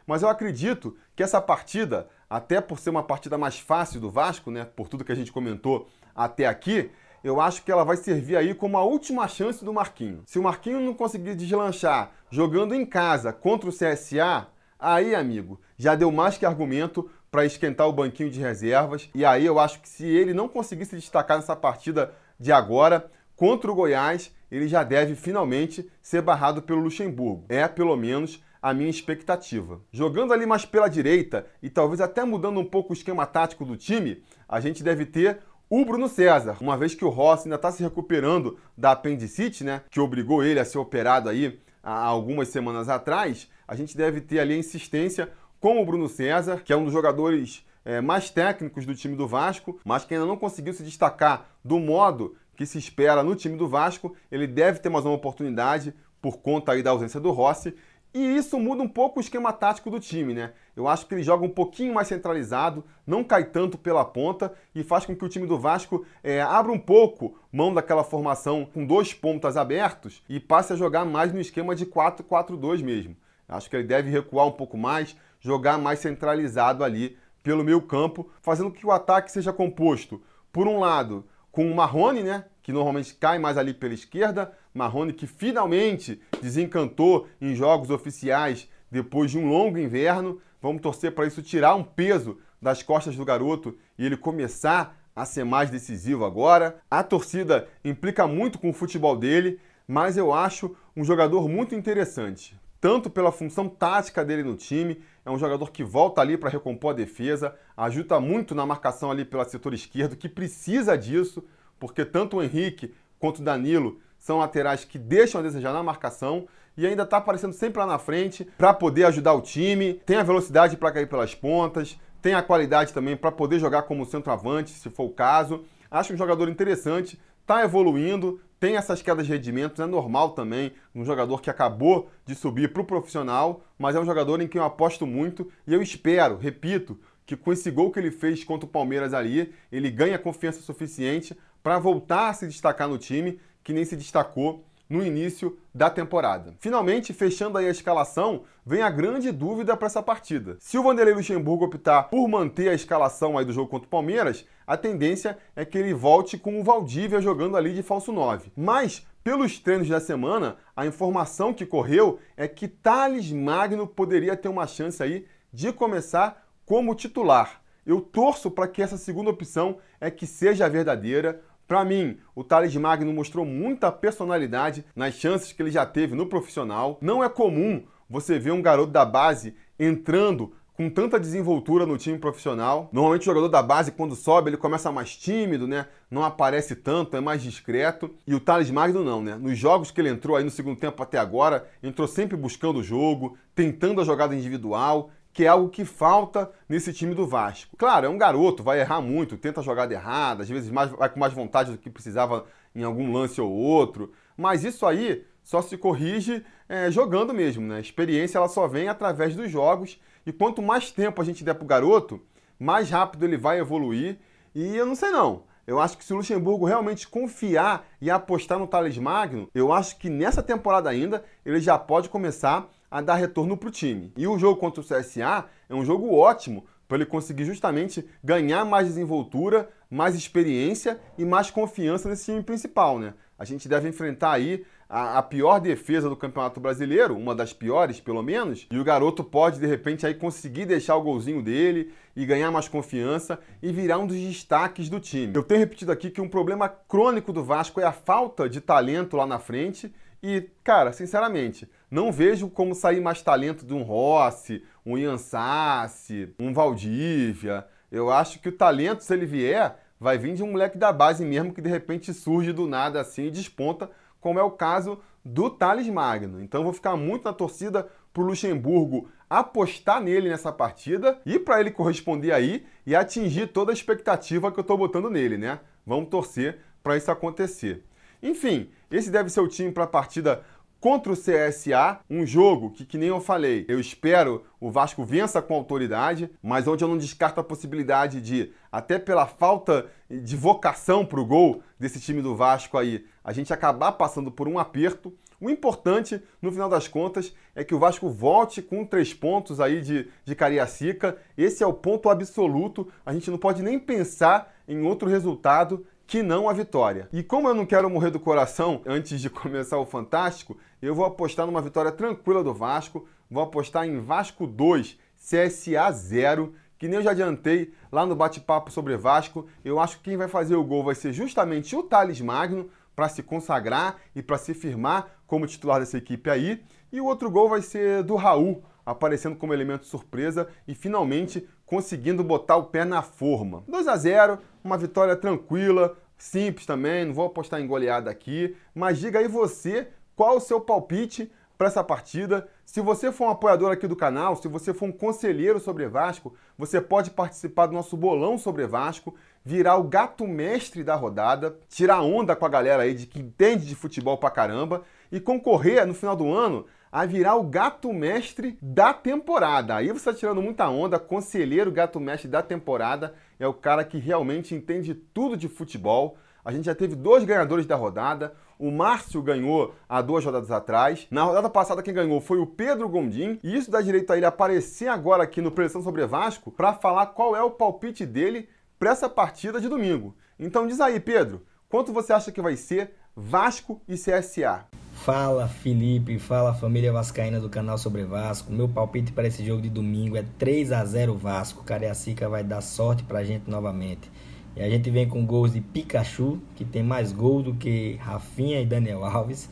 mas 0.07 0.23
eu 0.23 0.29
acredito 0.29 0.97
que 1.15 1.23
essa 1.23 1.41
partida, 1.41 2.09
até 2.29 2.61
por 2.61 2.79
ser 2.79 2.91
uma 2.91 3.03
partida 3.03 3.39
mais 3.39 3.59
fácil 3.59 4.01
do 4.01 4.11
Vasco, 4.11 4.51
né, 4.51 4.65
por 4.65 4.89
tudo 4.89 5.05
que 5.05 5.13
a 5.13 5.17
gente 5.17 5.33
comentou 5.33 5.89
até 6.15 6.47
aqui, 6.47 6.91
eu 7.23 7.41
acho 7.41 7.63
que 7.63 7.71
ela 7.71 7.85
vai 7.85 7.97
servir 7.97 8.37
aí 8.37 8.53
como 8.53 8.77
a 8.77 8.85
última 8.85 9.29
chance 9.29 9.65
do 9.65 9.73
Marquinho. 9.73 10.23
Se 10.27 10.39
o 10.39 10.43
Marquinho 10.43 10.81
não 10.81 10.93
conseguir 10.93 11.37
deslanchar 11.37 12.11
jogando 12.31 12.75
em 12.75 12.85
casa 12.85 13.33
contra 13.33 13.69
o 13.69 13.73
CSA, 13.73 14.49
aí, 14.79 15.15
amigo, 15.15 15.61
já 15.77 15.95
deu 15.95 16.11
mais 16.11 16.37
que 16.37 16.45
argumento 16.45 17.09
para 17.31 17.47
esquentar 17.47 17.89
o 17.89 17.93
banquinho 17.93 18.31
de 18.31 18.41
reservas. 18.41 19.09
E 19.15 19.25
aí 19.25 19.47
eu 19.47 19.59
acho 19.59 19.81
que 19.81 19.89
se 19.89 20.05
ele 20.05 20.35
não 20.35 20.49
conseguir 20.49 20.85
se 20.85 20.97
destacar 20.97 21.37
nessa 21.37 21.55
partida 21.55 22.13
de 22.39 22.51
agora 22.51 23.11
contra 23.37 23.71
o 23.71 23.75
Goiás, 23.75 24.35
ele 24.53 24.69
já 24.69 24.85
deve 24.85 25.15
finalmente 25.15 25.91
ser 26.03 26.21
barrado 26.21 26.61
pelo 26.61 26.83
Luxemburgo. 26.83 27.47
É, 27.49 27.67
pelo 27.67 27.97
menos, 27.97 28.43
a 28.61 28.75
minha 28.75 28.91
expectativa. 28.91 29.81
Jogando 29.91 30.35
ali 30.35 30.45
mais 30.45 30.67
pela 30.67 30.89
direita 30.89 31.47
e 31.63 31.71
talvez 31.71 32.03
até 32.03 32.23
mudando 32.23 32.61
um 32.61 32.65
pouco 32.65 32.93
o 32.93 32.97
esquema 32.97 33.25
tático 33.25 33.65
do 33.65 33.79
time, 33.79 34.23
a 34.47 34.61
gente 34.61 34.85
deve 34.85 35.07
ter 35.07 35.39
o 35.71 35.87
Bruno 35.87 36.07
César, 36.07 36.59
uma 36.61 36.77
vez 36.77 36.95
que 36.95 37.03
o 37.03 37.09
Rossi 37.09 37.45
ainda 37.45 37.57
está 37.57 37.73
se 37.73 37.83
recuperando 37.83 38.59
da 38.77 38.93
apendicite, 38.93 39.65
né, 39.65 39.81
que 39.91 39.99
obrigou 39.99 40.45
ele 40.45 40.61
a 40.61 40.67
ser 40.67 40.77
operado 40.77 41.31
aí 41.31 41.59
há 41.83 42.05
algumas 42.05 42.49
semanas 42.49 42.91
atrás, 42.91 43.49
a 43.67 43.75
gente 43.75 43.97
deve 43.97 44.21
ter 44.21 44.39
ali 44.39 44.53
a 44.53 44.59
insistência 44.59 45.31
com 45.59 45.81
o 45.81 45.87
Bruno 45.87 46.11
César, 46.11 46.61
que 46.63 46.75
é 46.75 46.77
um 46.77 46.85
dos 46.85 46.93
jogadores 46.93 47.65
é, 47.85 48.03
mais 48.03 48.29
técnicos 48.29 48.85
do 48.85 48.95
time 48.95 49.17
do 49.17 49.27
Vasco, 49.27 49.81
mas 49.83 50.05
que 50.05 50.13
ainda 50.13 50.27
não 50.27 50.37
conseguiu 50.37 50.75
se 50.75 50.83
destacar 50.83 51.47
do 51.65 51.79
modo 51.79 52.37
que 52.63 52.67
se 52.67 52.79
espera 52.79 53.25
no 53.25 53.35
time 53.35 53.57
do 53.57 53.67
Vasco. 53.67 54.15
Ele 54.31 54.47
deve 54.47 54.79
ter 54.79 54.89
mais 54.89 55.05
uma 55.05 55.17
oportunidade 55.17 55.93
por 56.21 56.39
conta 56.39 56.71
aí 56.71 56.81
da 56.81 56.91
ausência 56.91 57.19
do 57.19 57.33
Rossi. 57.33 57.75
E 58.15 58.37
isso 58.37 58.57
muda 58.61 58.85
um 58.85 58.89
pouco 58.89 59.19
o 59.19 59.21
esquema 59.21 59.53
tático 59.53 59.91
do 59.91 59.99
time, 59.99 60.33
né? 60.33 60.53
Eu 60.77 60.87
acho 60.87 61.05
que 61.07 61.15
ele 61.15 61.25
joga 61.25 61.45
um 61.45 61.49
pouquinho 61.49 61.93
mais 61.93 62.07
centralizado, 62.07 62.85
não 63.05 63.25
cai 63.25 63.47
tanto 63.47 63.77
pela 63.77 64.05
ponta 64.05 64.53
e 64.73 64.85
faz 64.85 65.05
com 65.05 65.17
que 65.17 65.25
o 65.25 65.29
time 65.29 65.45
do 65.45 65.59
Vasco 65.59 66.07
é, 66.23 66.41
abra 66.41 66.71
um 66.71 66.79
pouco 66.79 67.37
mão 67.51 67.75
daquela 67.75 68.05
formação 68.05 68.65
com 68.65 68.87
dois 68.87 69.13
pontas 69.13 69.57
abertos 69.57 70.23
e 70.29 70.39
passe 70.39 70.73
a 70.73 70.77
jogar 70.77 71.05
mais 71.05 71.33
no 71.33 71.41
esquema 71.41 71.75
de 71.75 71.85
4-4-2 71.85 72.81
mesmo. 72.81 73.17
Acho 73.49 73.69
que 73.69 73.75
ele 73.75 73.89
deve 73.89 74.09
recuar 74.09 74.47
um 74.47 74.53
pouco 74.53 74.77
mais, 74.79 75.17
jogar 75.41 75.79
mais 75.79 75.99
centralizado 75.99 76.85
ali 76.85 77.19
pelo 77.43 77.65
meio 77.65 77.83
campo, 77.83 78.31
fazendo 78.41 78.71
que 78.71 78.87
o 78.87 78.93
ataque 78.93 79.33
seja 79.33 79.53
composto, 79.53 80.23
por 80.53 80.69
um 80.69 80.79
lado, 80.79 81.25
com 81.51 81.71
o 81.71 81.75
Marrone, 81.75 82.23
né? 82.23 82.45
Que 82.63 82.73
normalmente 82.73 83.15
cai 83.15 83.39
mais 83.39 83.59
ali 83.59 83.75
pela 83.75 83.95
esquerda. 83.95 84.53
Marrone 84.73 85.13
que 85.13 85.27
finalmente 85.27 86.21
desencantou 86.41 87.27
em 87.41 87.55
jogos 87.55 87.91
oficiais 87.91 88.69
depois 88.91 89.31
de 89.31 89.39
um 89.39 89.49
longo 89.49 89.79
inverno. 89.79 90.41
Vamos 90.61 90.83
torcer 90.83 91.13
para 91.13 91.27
isso 91.27 91.43
tirar 91.43 91.75
um 91.75 91.83
peso 91.83 92.39
das 92.61 92.83
costas 92.83 93.17
do 93.17 93.25
garoto 93.25 93.77
e 93.99 94.07
ele 94.07 94.17
começar 94.17 94.97
a 95.15 95.25
ser 95.25 95.45
mais 95.45 95.71
decisivo 95.71 96.25
agora. 96.25 96.81
A 96.91 97.03
torcida 97.03 97.69
implica 97.85 98.27
muito 98.27 98.59
com 98.59 98.71
o 98.71 98.73
futebol 98.73 99.17
dele, 99.17 99.59
mas 99.87 100.17
eu 100.17 100.33
acho 100.33 100.75
um 100.97 101.05
jogador 101.05 101.49
muito 101.49 101.75
interessante. 101.75 102.57
Tanto 102.81 103.09
pela 103.09 103.31
função 103.31 103.69
tática 103.69 104.25
dele 104.25 104.43
no 104.43 104.57
time, 104.57 105.01
é 105.25 105.31
um 105.31 105.39
jogador 105.39 105.71
que 105.71 105.85
volta 105.85 106.21
ali 106.21 106.37
para 106.37 106.51
recompor 106.51 106.91
a 106.91 106.97
defesa, 106.97 107.55
ajuda 107.77 108.19
muito 108.19 108.55
na 108.55 108.67
marcação 108.67 109.11
ali 109.11 109.25
pelo 109.25 109.45
setor 109.45 109.73
esquerdo, 109.73 110.17
que 110.17 110.29
precisa 110.29 110.99
disso, 110.99 111.45
porque 111.83 112.05
tanto 112.05 112.37
o 112.37 112.43
Henrique 112.45 112.95
quanto 113.19 113.41
o 113.41 113.43
Danilo 113.43 113.99
são 114.17 114.39
laterais 114.39 114.85
que 114.85 114.97
deixam 114.97 115.41
a 115.41 115.43
desejar 115.43 115.73
na 115.73 115.83
marcação 115.83 116.47
e 116.77 116.87
ainda 116.87 117.03
está 117.03 117.17
aparecendo 117.17 117.53
sempre 117.53 117.81
lá 117.81 117.87
na 117.87 117.99
frente 117.99 118.45
para 118.57 118.73
poder 118.73 119.05
ajudar 119.07 119.33
o 119.33 119.41
time. 119.41 119.95
Tem 120.07 120.17
a 120.17 120.23
velocidade 120.23 120.77
para 120.77 120.93
cair 120.93 121.09
pelas 121.09 121.35
pontas, 121.35 121.99
tem 122.23 122.35
a 122.35 122.43
qualidade 122.43 122.93
também 122.93 123.17
para 123.17 123.33
poder 123.33 123.59
jogar 123.59 123.83
como 123.83 124.07
centroavante, 124.07 124.71
se 124.71 124.91
for 124.91 125.07
o 125.07 125.11
caso. 125.11 125.65
Acho 125.91 126.15
um 126.15 126.17
jogador 126.17 126.49
interessante, 126.49 127.21
está 127.41 127.65
evoluindo, 127.65 128.41
tem 128.61 128.77
essas 128.77 129.03
quedas 129.03 129.27
de 129.27 129.33
rendimentos, 129.33 129.81
é 129.81 129.87
normal 129.87 130.31
também, 130.31 130.73
um 130.95 131.05
jogador 131.05 131.43
que 131.43 131.51
acabou 131.51 132.09
de 132.25 132.37
subir 132.37 132.73
para 132.73 132.83
o 132.83 132.87
profissional, 132.87 133.65
mas 133.77 133.97
é 133.97 134.01
um 134.01 134.07
jogador 134.07 134.41
em 134.41 134.47
quem 134.47 134.61
eu 134.61 134.65
aposto 134.65 135.05
muito 135.05 135.51
e 135.67 135.75
eu 135.75 135.83
espero, 135.83 136.37
repito, 136.39 136.97
que 137.27 137.37
com 137.37 137.53
esse 137.53 137.71
gol 137.71 137.91
que 137.91 137.99
ele 137.99 138.11
fez 138.11 138.45
contra 138.45 138.67
o 138.67 138.69
Palmeiras 138.69 139.15
ali, 139.15 139.53
ele 139.71 139.91
ganha 139.91 140.19
confiança 140.19 140.61
suficiente 140.61 141.37
para 141.63 141.79
voltar 141.79 142.29
a 142.29 142.35
se 142.35 142.47
destacar 142.47 142.89
no 142.89 142.99
time, 142.99 143.41
que 143.63 143.73
nem 143.73 143.85
se 143.85 143.97
destacou 143.97 144.65
no 144.89 145.05
início 145.05 145.59
da 145.75 145.89
temporada. 145.89 146.55
Finalmente, 146.61 147.15
fechando 147.15 147.57
aí 147.57 147.67
a 147.67 147.71
escalação, 147.71 148.43
vem 148.65 148.83
a 148.83 148.91
grande 148.91 149.33
dúvida 149.33 149.75
para 149.75 149.87
essa 149.87 150.03
partida. 150.03 150.57
Se 150.61 150.77
o 150.77 150.83
Vanderlei 150.83 151.15
Luxemburgo 151.15 151.65
optar 151.65 152.05
por 152.05 152.29
manter 152.29 152.69
a 152.69 152.75
escalação 152.75 153.39
aí 153.39 153.45
do 153.45 153.53
jogo 153.55 153.71
contra 153.71 153.87
o 153.87 153.91
Palmeiras, 153.91 154.45
a 154.67 154.77
tendência 154.77 155.39
é 155.57 155.65
que 155.65 155.79
ele 155.79 155.95
volte 155.95 156.37
com 156.37 156.61
o 156.61 156.65
Valdívia 156.65 157.23
jogando 157.23 157.57
ali 157.57 157.73
de 157.73 157.83
falso 157.83 158.13
9. 158.13 158.53
Mas 158.55 159.07
pelos 159.25 159.59
treinos 159.59 159.89
da 159.89 160.01
semana, 160.01 160.57
a 160.77 160.85
informação 160.85 161.55
que 161.55 161.65
correu 161.65 162.19
é 162.37 162.49
que 162.49 162.67
Thales 162.67 163.31
Magno 163.31 163.87
poderia 163.87 164.37
ter 164.37 164.49
uma 164.49 164.67
chance 164.67 165.03
aí 165.03 165.27
de 165.53 165.73
começar 165.73 166.47
como 166.67 166.95
titular. 166.95 167.63
Eu 167.87 168.01
torço 168.01 168.51
para 168.51 168.69
que 168.69 168.83
essa 168.83 168.97
segunda 168.97 169.31
opção 169.31 169.79
é 170.01 170.11
que 170.11 170.27
seja 170.27 170.67
a 170.67 170.69
verdadeira. 170.69 171.41
Para 171.73 171.87
mim, 171.87 172.19
o 172.35 172.45
Thales 172.45 172.77
Magno 172.77 173.11
mostrou 173.15 173.47
muita 173.47 173.91
personalidade 173.91 174.85
nas 174.95 175.15
chances 175.15 175.55
que 175.55 175.63
ele 175.63 175.71
já 175.71 175.87
teve 175.87 176.15
no 176.15 176.27
profissional. 176.27 176.99
Não 177.01 177.25
é 177.25 177.31
comum 177.31 177.85
você 178.11 178.39
ver 178.39 178.51
um 178.51 178.61
garoto 178.61 178.93
da 178.93 179.07
base 179.07 179.55
entrando 179.81 180.53
com 180.75 180.91
tanta 180.91 181.19
desenvoltura 181.19 181.87
no 181.87 181.97
time 181.97 182.19
profissional. 182.19 182.91
Normalmente 182.93 183.23
o 183.23 183.25
jogador 183.25 183.49
da 183.49 183.63
base, 183.63 183.91
quando 183.91 184.15
sobe, 184.15 184.51
ele 184.51 184.59
começa 184.59 184.93
mais 184.93 185.17
tímido, 185.17 185.67
né? 185.67 185.87
Não 186.11 186.23
aparece 186.23 186.77
tanto, 186.77 187.17
é 187.17 187.23
mais 187.23 187.43
discreto. 187.43 188.15
E 188.27 188.35
o 188.35 188.41
Thales 188.41 188.71
Magno 188.71 189.03
não, 189.03 189.23
né? 189.23 189.35
Nos 189.37 189.57
jogos 189.57 189.91
que 189.91 189.99
ele 189.99 190.11
entrou 190.11 190.37
aí 190.37 190.45
no 190.45 190.51
segundo 190.51 190.79
tempo 190.79 191.03
até 191.03 191.17
agora, 191.17 191.67
entrou 191.83 192.07
sempre 192.07 192.37
buscando 192.37 192.81
o 192.81 192.85
jogo, 192.85 193.39
tentando 193.55 193.99
a 193.99 194.05
jogada 194.05 194.35
individual, 194.35 195.11
que 195.33 195.45
é 195.45 195.49
algo 195.49 195.69
que 195.69 195.85
falta 195.85 196.51
nesse 196.69 196.93
time 196.93 197.15
do 197.15 197.27
Vasco. 197.27 197.77
Claro, 197.77 198.07
é 198.07 198.09
um 198.09 198.19
garoto, 198.19 198.63
vai 198.63 198.81
errar 198.81 199.01
muito, 199.01 199.37
tenta 199.37 199.63
jogada 199.63 199.95
errada, 199.95 200.43
às 200.43 200.49
vezes 200.49 200.71
mais, 200.71 200.91
vai 200.91 201.09
com 201.09 201.19
mais 201.19 201.33
vontade 201.33 201.73
do 201.73 201.79
que 201.79 201.89
precisava 201.89 202.45
em 202.75 202.83
algum 202.83 203.13
lance 203.13 203.41
ou 203.41 203.51
outro, 203.51 204.13
mas 204.37 204.65
isso 204.65 204.85
aí 204.85 205.25
só 205.43 205.63
se 205.63 205.77
corrige 205.77 206.45
é, 206.69 206.91
jogando 206.91 207.35
mesmo, 207.35 207.67
né? 207.67 207.77
A 207.77 207.81
experiência 207.81 208.39
ela 208.39 208.49
só 208.49 208.67
vem 208.69 208.89
através 208.89 209.35
dos 209.35 209.51
jogos 209.51 209.99
e 210.27 210.33
quanto 210.33 210.63
mais 210.63 210.91
tempo 210.91 211.21
a 211.21 211.25
gente 211.25 211.43
der 211.43 211.55
pro 211.55 211.67
garoto, 211.67 212.21
mais 212.59 212.91
rápido 212.91 213.25
ele 213.25 213.37
vai 213.37 213.59
evoluir 213.59 214.19
e 214.55 214.77
eu 214.77 214.87
não 214.87 214.95
sei 214.95 215.11
não. 215.11 215.45
Eu 215.67 215.79
acho 215.81 215.97
que 215.97 216.05
se 216.05 216.13
o 216.13 216.17
Luxemburgo 216.17 216.67
realmente 216.67 217.09
confiar 217.09 217.87
e 218.01 218.11
apostar 218.11 218.59
no 218.59 218.67
Thales 218.67 218.99
Magno, 218.99 219.49
eu 219.55 219.73
acho 219.73 219.97
que 219.97 220.11
nessa 220.11 220.43
temporada 220.43 220.91
ainda 220.91 221.25
ele 221.47 221.61
já 221.61 221.79
pode 221.79 222.09
começar 222.09 222.69
a 222.93 223.01
dar 223.01 223.15
retorno 223.15 223.57
para 223.57 223.71
o 223.71 223.73
time. 223.73 224.13
E 224.19 224.27
o 224.27 224.39
jogo 224.39 224.61
contra 224.61 224.83
o 224.83 224.85
CSA 224.85 225.47
é 225.67 225.75
um 225.75 225.83
jogo 225.83 226.15
ótimo 226.15 226.67
para 226.87 226.99
ele 226.99 227.07
conseguir 227.07 227.47
justamente 227.47 228.07
ganhar 228.23 228.67
mais 228.67 228.87
desenvoltura, 228.87 229.71
mais 229.91 230.15
experiência 230.15 231.01
e 231.17 231.25
mais 231.25 231.51
confiança 231.51 232.07
nesse 232.07 232.27
time 232.27 232.43
principal, 232.43 232.99
né? 232.99 233.15
A 233.39 233.47
gente 233.47 233.67
deve 233.67 233.89
enfrentar 233.89 234.33
aí 234.33 234.67
a, 234.91 235.19
a, 235.19 235.23
pior 235.23 235.59
defesa 235.59 236.07
do 236.07 236.15
Campeonato 236.15 236.61
Brasileiro, 236.61 237.17
uma 237.17 237.35
das 237.35 237.51
piores, 237.51 237.99
pelo 237.99 238.23
menos, 238.23 238.69
e 238.71 238.79
o 238.79 238.85
garoto 238.85 239.25
pode, 239.25 239.59
de 239.59 239.67
repente, 239.67 240.07
aí 240.07 240.15
conseguir 240.15 240.67
deixar 240.67 240.95
o 240.97 241.03
golzinho 241.03 241.43
dele 241.43 241.95
e 242.15 242.27
ganhar 242.27 242.51
mais 242.51 242.69
confiança 242.69 243.39
e 243.63 243.73
virar 243.73 243.99
um 243.99 244.07
dos 244.07 244.19
destaques 244.19 244.91
do 244.91 245.01
time. 245.01 245.33
Eu 245.35 245.43
tenho 245.43 245.61
repetido 245.61 245.91
aqui 245.91 246.11
que 246.11 246.21
um 246.21 246.29
problema 246.29 246.69
crônico 246.69 247.33
do 247.33 247.43
Vasco 247.43 247.81
é 247.81 247.85
a 247.85 247.93
falta 247.93 248.51
de 248.51 248.61
talento 248.61 249.17
lá 249.17 249.27
na 249.27 249.39
frente 249.39 249.91
e, 250.23 250.49
cara, 250.63 250.93
sinceramente, 250.93 251.67
não 251.93 252.11
vejo 252.11 252.49
como 252.49 252.75
sair 252.75 253.03
mais 253.03 253.21
talento 253.21 253.67
de 253.67 253.75
um 253.75 253.83
Rossi, 253.83 254.65
um 254.85 254.97
Ian 254.97 255.19
Sassi, 255.19 256.35
um 256.39 256.51
Valdívia. 256.51 257.67
Eu 257.91 258.11
acho 258.11 258.41
que 258.41 258.49
o 258.49 258.57
talento, 258.57 259.05
se 259.05 259.13
ele 259.13 259.27
vier, 259.27 259.77
vai 260.01 260.17
vir 260.17 260.35
de 260.35 260.43
um 260.43 260.51
moleque 260.51 260.79
da 260.79 260.91
base 260.91 261.23
mesmo 261.23 261.53
que 261.53 261.61
de 261.61 261.69
repente 261.69 262.15
surge 262.15 262.51
do 262.51 262.67
nada 262.67 262.99
assim 262.99 263.27
e 263.27 263.31
desponta, 263.31 263.91
como 264.23 264.39
é 264.39 264.43
o 264.43 264.53
caso 264.53 265.01
do 265.23 265.51
Thales 265.51 265.87
Magno. 265.87 266.41
Então 266.41 266.65
vou 266.65 266.73
ficar 266.73 266.97
muito 266.97 267.25
na 267.25 267.33
torcida 267.35 267.87
para 268.11 268.23
o 268.23 268.27
Luxemburgo 268.27 269.11
apostar 269.29 270.01
nele 270.01 270.31
nessa 270.31 270.51
partida 270.51 271.21
e 271.27 271.39
para 271.39 271.61
ele 271.61 271.71
corresponder 271.71 272.33
aí 272.33 272.65
e 272.87 272.97
atingir 272.97 273.49
toda 273.49 273.71
a 273.71 273.75
expectativa 273.75 274.51
que 274.51 274.59
eu 274.59 274.63
estou 274.63 274.79
botando 274.79 275.11
nele, 275.11 275.37
né? 275.37 275.61
Vamos 275.87 276.09
torcer 276.09 276.59
para 276.83 276.97
isso 276.97 277.11
acontecer. 277.11 277.85
Enfim, 278.23 278.71
esse 278.91 279.11
deve 279.11 279.29
ser 279.29 279.41
o 279.41 279.49
time 279.49 279.73
para 279.73 279.85
a 279.85 279.89
partida 279.89 280.45
contra 280.83 281.13
o 281.13 281.17
CSA, 281.17 282.01
um 282.11 282.27
jogo 282.27 282.73
que, 282.73 282.85
que 282.85 282.99
nem 282.99 283.09
eu 283.09 283.21
falei, 283.21 283.65
eu 283.69 283.79
espero 283.79 284.45
o 284.61 284.69
Vasco 284.69 285.05
vença 285.05 285.41
com 285.41 285.55
autoridade, 285.55 286.29
mas 286.43 286.67
onde 286.67 286.83
eu 286.83 286.89
não 286.89 286.99
descarto 286.99 287.41
a 287.41 287.45
possibilidade 287.45 288.21
de, 288.21 288.53
até 288.71 288.99
pela 288.99 289.25
falta 289.25 289.87
de 290.11 290.37
vocação 290.37 291.07
para 291.07 291.21
o 291.21 291.25
gol 291.25 291.63
desse 291.79 292.01
time 292.01 292.21
do 292.21 292.35
Vasco 292.35 292.77
aí, 292.77 293.07
a 293.23 293.33
gente 293.33 293.53
acabar 293.53 293.93
passando 293.93 294.33
por 294.33 294.49
um 294.49 294.59
aperto. 294.59 295.15
O 295.41 295.49
importante, 295.49 296.21
no 296.41 296.51
final 296.51 296.69
das 296.69 296.89
contas, 296.89 297.33
é 297.55 297.63
que 297.63 297.77
o 297.77 297.79
Vasco 297.79 298.11
volte 298.11 298.61
com 298.61 298.85
três 298.85 299.15
pontos 299.15 299.61
aí 299.61 299.81
de, 299.81 300.09
de 300.25 300.35
Cariacica. 300.35 301.17
Esse 301.39 301.63
é 301.63 301.67
o 301.67 301.73
ponto 301.73 302.11
absoluto. 302.11 302.89
A 303.07 303.13
gente 303.13 303.31
não 303.31 303.39
pode 303.39 303.63
nem 303.63 303.79
pensar 303.79 304.53
em 304.67 304.83
outro 304.83 305.09
resultado 305.09 305.87
que 306.13 306.23
não 306.23 306.47
a 306.47 306.53
vitória. 306.53 307.09
E 307.11 307.23
como 307.23 307.49
eu 307.49 307.55
não 307.55 307.65
quero 307.65 307.89
morrer 307.89 308.11
do 308.11 308.21
coração 308.21 308.83
antes 308.85 309.19
de 309.19 309.31
começar 309.31 309.79
o 309.79 309.87
Fantástico, 309.87 310.59
eu 310.83 310.95
vou 310.95 311.05
apostar 311.05 311.47
numa 311.47 311.63
vitória 311.63 311.93
tranquila 311.93 312.43
do 312.43 312.53
Vasco, 312.53 313.07
vou 313.31 313.43
apostar 313.43 313.87
em 313.87 314.01
Vasco 314.01 314.47
2, 314.47 314.99
CSA 315.17 315.91
0, 315.93 316.55
que 316.77 316.89
nem 316.89 316.97
eu 316.97 317.03
já 317.03 317.13
adiantei 317.13 317.73
lá 317.93 318.05
no 318.05 318.17
bate-papo 318.17 318.71
sobre 318.71 318.97
Vasco, 318.97 319.47
eu 319.65 319.79
acho 319.79 319.99
que 319.99 320.05
quem 320.05 320.17
vai 320.17 320.27
fazer 320.27 320.57
o 320.57 320.65
gol 320.65 320.83
vai 320.83 320.97
ser 320.97 321.13
justamente 321.13 321.77
o 321.77 321.83
Thales 321.85 322.21
Magno, 322.21 322.69
para 322.95 323.09
se 323.09 323.23
consagrar 323.23 323.97
e 324.15 324.23
para 324.23 324.39
se 324.39 324.55
firmar 324.55 325.09
como 325.27 325.47
titular 325.47 325.81
dessa 325.81 325.99
equipe 325.99 326.29
aí. 326.29 326.63
E 326.93 327.01
o 327.01 327.07
outro 327.07 327.31
gol 327.31 327.49
vai 327.49 327.63
ser 327.63 328.03
do 328.03 328.17
Raul, 328.17 328.63
aparecendo 328.85 329.37
como 329.37 329.55
elemento 329.55 329.87
surpresa 329.87 330.49
e 330.67 330.75
finalmente 330.75 331.49
conseguindo 331.65 332.23
botar 332.23 332.57
o 332.57 332.65
pé 332.65 332.85
na 332.85 333.01
forma. 333.01 333.65
2 333.67 333.89
a 333.89 333.97
0, 333.97 334.39
uma 334.63 334.77
vitória 334.77 335.17
tranquila, 335.17 335.97
simples 336.19 336.67
também, 336.67 337.07
não 337.07 337.15
vou 337.15 337.27
apostar 337.27 337.61
em 337.61 337.67
goleada 337.67 338.11
aqui, 338.11 338.55
mas 338.75 338.99
diga 338.99 339.19
aí 339.19 339.29
você 339.29 339.89
qual 340.15 340.37
o 340.37 340.41
seu 340.41 340.61
palpite 340.61 341.31
para 341.63 341.69
essa 341.69 341.85
partida. 341.85 342.49
Se 342.65 342.81
você 342.81 343.13
for 343.13 343.27
um 343.27 343.31
apoiador 343.31 343.71
aqui 343.71 343.87
do 343.87 343.95
canal, 343.95 344.35
se 344.35 344.49
você 344.49 344.75
for 344.75 344.87
um 344.87 344.93
conselheiro 344.93 345.61
sobre 345.61 345.87
Vasco, 345.87 346.35
você 346.59 346.81
pode 346.81 347.11
participar 347.11 347.67
do 347.67 347.73
nosso 347.73 347.97
bolão 347.97 348.37
sobre 348.37 348.67
Vasco, 348.67 349.15
virar 349.45 349.77
o 349.77 349.85
gato 349.85 350.27
mestre 350.27 350.83
da 350.83 350.95
rodada, 350.95 351.57
tirar 351.69 352.03
onda 352.03 352.35
com 352.35 352.45
a 352.45 352.49
galera 352.49 352.83
aí 352.83 352.95
de 352.95 353.07
que 353.07 353.21
entende 353.21 353.67
de 353.67 353.75
futebol 353.75 354.19
pra 354.19 354.31
caramba 354.31 354.83
e 355.11 355.21
concorrer 355.21 355.87
no 355.87 355.95
final 355.95 356.17
do 356.17 356.33
ano 356.33 356.67
a 356.91 357.07
virar 357.07 357.37
o 357.37 357.45
gato 357.45 357.93
mestre 357.93 358.59
da 358.61 358.93
temporada. 358.93 359.77
Aí 359.77 359.87
você 359.89 360.11
está 360.11 360.15
tirando 360.15 360.43
muita 360.43 360.69
onda, 360.69 360.99
conselheiro 360.99 361.71
gato 361.71 361.99
mestre 362.01 362.29
da 362.29 362.43
temporada 362.43 363.15
é 363.39 363.47
o 363.47 363.55
cara 363.55 363.85
que 363.85 363.99
realmente 363.99 364.55
entende 364.55 364.95
tudo 364.95 365.37
de 365.37 365.49
futebol. 365.49 366.17
A 366.45 366.51
gente 366.51 366.65
já 366.65 366.75
teve 366.75 366.97
dois 366.97 367.25
ganhadores 367.25 367.67
da 367.67 367.77
rodada. 367.77 368.35
O 368.59 368.71
Márcio 368.71 369.23
ganhou 369.23 369.75
há 369.89 370.03
duas 370.03 370.25
rodadas 370.25 370.51
atrás. 370.51 371.07
Na 371.11 371.23
rodada 371.23 371.49
passada, 371.49 371.83
quem 371.83 371.95
ganhou 371.95 372.21
foi 372.21 372.39
o 372.39 372.47
Pedro 372.47 372.89
Gondim. 372.89 373.39
E 373.43 373.57
isso 373.57 373.71
dá 373.71 373.81
direito 373.81 374.13
a 374.13 374.17
ele 374.17 374.27
aparecer 374.27 374.89
agora 374.89 375.23
aqui 375.23 375.41
no 375.41 375.53
Preleção 375.53 375.83
sobre 375.83 376.05
Vasco 376.07 376.51
para 376.51 376.75
falar 376.75 377.07
qual 377.07 377.37
é 377.37 377.43
o 377.43 377.51
palpite 377.51 378.05
dele 378.05 378.49
para 378.79 378.91
essa 378.91 379.09
partida 379.09 379.61
de 379.61 379.69
domingo. 379.69 380.17
Então 380.39 380.67
diz 380.67 380.81
aí, 380.81 380.99
Pedro, 380.99 381.43
quanto 381.69 381.93
você 381.93 382.13
acha 382.13 382.33
que 382.33 382.43
vai 382.43 382.57
ser 382.57 382.93
Vasco 383.15 383.81
e 383.87 383.95
CSA? 383.95 384.67
Fala 385.05 385.49
Felipe, 385.49 386.19
fala 386.19 386.55
família 386.55 386.93
vascaína 386.93 387.41
do 387.41 387.49
canal 387.49 387.79
sobre 387.79 388.05
Vasco. 388.05 388.53
Meu 388.53 388.69
palpite 388.69 389.13
para 389.13 389.27
esse 389.27 389.45
jogo 389.45 389.63
de 389.63 389.69
domingo 389.69 390.17
é 390.17 390.25
3 390.39 390.73
a 390.73 390.85
0 390.85 391.17
Vasco. 391.17 391.65
Cariacica 391.65 392.29
vai 392.29 392.43
dar 392.43 392.61
sorte 392.61 393.03
pra 393.05 393.25
gente 393.25 393.51
novamente. 393.51 394.11
E 394.57 394.63
a 394.63 394.69
gente 394.69 394.91
vem 394.91 395.09
com 395.09 395.25
gols 395.25 395.53
de 395.53 395.61
Pikachu, 395.61 396.41
que 396.55 396.65
tem 396.65 396.83
mais 396.83 397.13
gols 397.13 397.45
do 397.45 397.55
que 397.55 397.97
Rafinha 398.01 398.61
e 398.61 398.67
Daniel 398.67 399.05
Alves. 399.05 399.49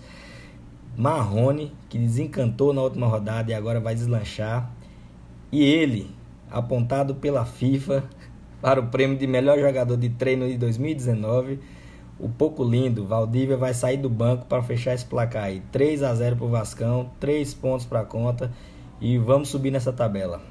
Marrone, 0.97 1.73
que 1.89 1.99
desencantou 1.99 2.73
na 2.73 2.83
última 2.83 3.07
rodada 3.07 3.51
e 3.51 3.55
agora 3.55 3.81
vai 3.81 3.95
deslanchar. 3.95 4.71
E 5.51 5.63
ele, 5.63 6.11
apontado 6.51 7.15
pela 7.15 7.45
FIFA 7.45 8.05
para 8.61 8.81
o 8.81 8.89
prêmio 8.89 9.17
de 9.17 9.27
melhor 9.27 9.59
jogador 9.59 9.97
de 9.97 10.11
treino 10.11 10.47
de 10.47 10.59
2019 10.59 11.59
o 12.21 12.29
pouco 12.29 12.63
lindo, 12.63 13.07
Valdívia 13.07 13.57
vai 13.57 13.73
sair 13.73 13.97
do 13.97 14.09
banco 14.11 14.45
para 14.45 14.63
fechar 14.63 14.95
esse 14.95 15.07
placar 15.07 15.45
aí. 15.45 15.63
3 15.73 16.03
a 16.03 16.15
0 16.15 16.37
para 16.37 16.45
o 16.45 16.51
Vascão, 16.51 17.11
3 17.19 17.55
pontos 17.55 17.87
para 17.87 18.01
a 18.01 18.05
conta 18.05 18.53
e 19.01 19.17
vamos 19.17 19.49
subir 19.49 19.71
nessa 19.71 19.91
tabela. 19.91 20.43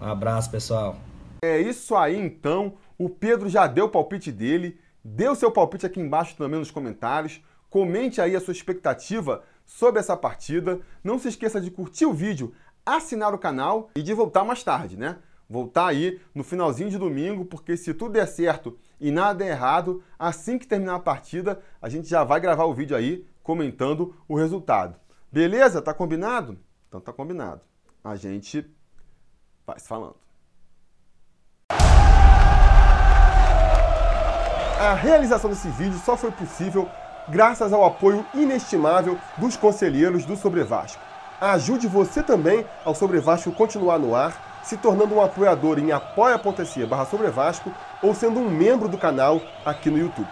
Um 0.00 0.04
abraço, 0.04 0.50
pessoal. 0.50 0.96
É 1.42 1.58
isso 1.58 1.94
aí 1.94 2.18
então. 2.18 2.74
O 2.98 3.08
Pedro 3.08 3.48
já 3.48 3.66
deu 3.66 3.86
o 3.86 3.90
palpite 3.90 4.30
dele. 4.30 4.78
Dê 5.02 5.32
seu 5.34 5.50
palpite 5.50 5.86
aqui 5.86 6.00
embaixo 6.00 6.36
também 6.36 6.58
nos 6.58 6.70
comentários. 6.70 7.42
Comente 7.68 8.20
aí 8.20 8.36
a 8.36 8.40
sua 8.40 8.52
expectativa 8.52 9.42
sobre 9.64 10.00
essa 10.00 10.16
partida. 10.16 10.80
Não 11.02 11.18
se 11.18 11.28
esqueça 11.28 11.60
de 11.60 11.70
curtir 11.70 12.06
o 12.06 12.12
vídeo, 12.12 12.52
assinar 12.84 13.34
o 13.34 13.38
canal 13.38 13.90
e 13.94 14.02
de 14.02 14.14
voltar 14.14 14.44
mais 14.44 14.62
tarde, 14.62 14.96
né? 14.96 15.18
voltar 15.48 15.86
aí 15.86 16.20
no 16.34 16.42
finalzinho 16.42 16.90
de 16.90 16.98
domingo, 16.98 17.44
porque 17.44 17.76
se 17.76 17.94
tudo 17.94 18.12
der 18.12 18.26
certo 18.26 18.78
e 19.00 19.10
nada 19.10 19.38
der 19.38 19.50
errado, 19.50 20.02
assim 20.18 20.58
que 20.58 20.66
terminar 20.66 20.96
a 20.96 21.00
partida, 21.00 21.60
a 21.80 21.88
gente 21.88 22.08
já 22.08 22.24
vai 22.24 22.40
gravar 22.40 22.64
o 22.64 22.74
vídeo 22.74 22.96
aí 22.96 23.26
comentando 23.42 24.14
o 24.26 24.36
resultado. 24.36 24.98
Beleza? 25.30 25.82
Tá 25.82 25.92
combinado? 25.92 26.58
Então 26.88 27.00
tá 27.00 27.12
combinado. 27.12 27.60
A 28.02 28.16
gente 28.16 28.66
vai 29.66 29.78
se 29.78 29.88
falando. 29.88 30.23
A 34.78 34.92
realização 34.92 35.48
desse 35.48 35.68
vídeo 35.68 36.00
só 36.04 36.16
foi 36.16 36.32
possível 36.32 36.88
graças 37.28 37.72
ao 37.72 37.84
apoio 37.84 38.26
inestimável 38.34 39.16
dos 39.38 39.56
conselheiros 39.56 40.24
do 40.24 40.36
Sobre 40.36 40.64
Vasco. 40.64 41.00
Ajude 41.40 41.86
você 41.86 42.24
também 42.24 42.66
ao 42.84 42.92
Sobre 42.92 43.20
Vasco 43.20 43.52
continuar 43.52 44.00
no 44.00 44.16
ar 44.16 44.60
se 44.64 44.76
tornando 44.76 45.14
um 45.14 45.22
apoiador 45.22 45.78
em 45.78 45.92
apoia.se 45.92 46.84
barra 46.86 47.06
ou 48.02 48.14
sendo 48.14 48.40
um 48.40 48.50
membro 48.50 48.88
do 48.88 48.98
canal 48.98 49.40
aqui 49.64 49.90
no 49.90 49.98
YouTube. 49.98 50.28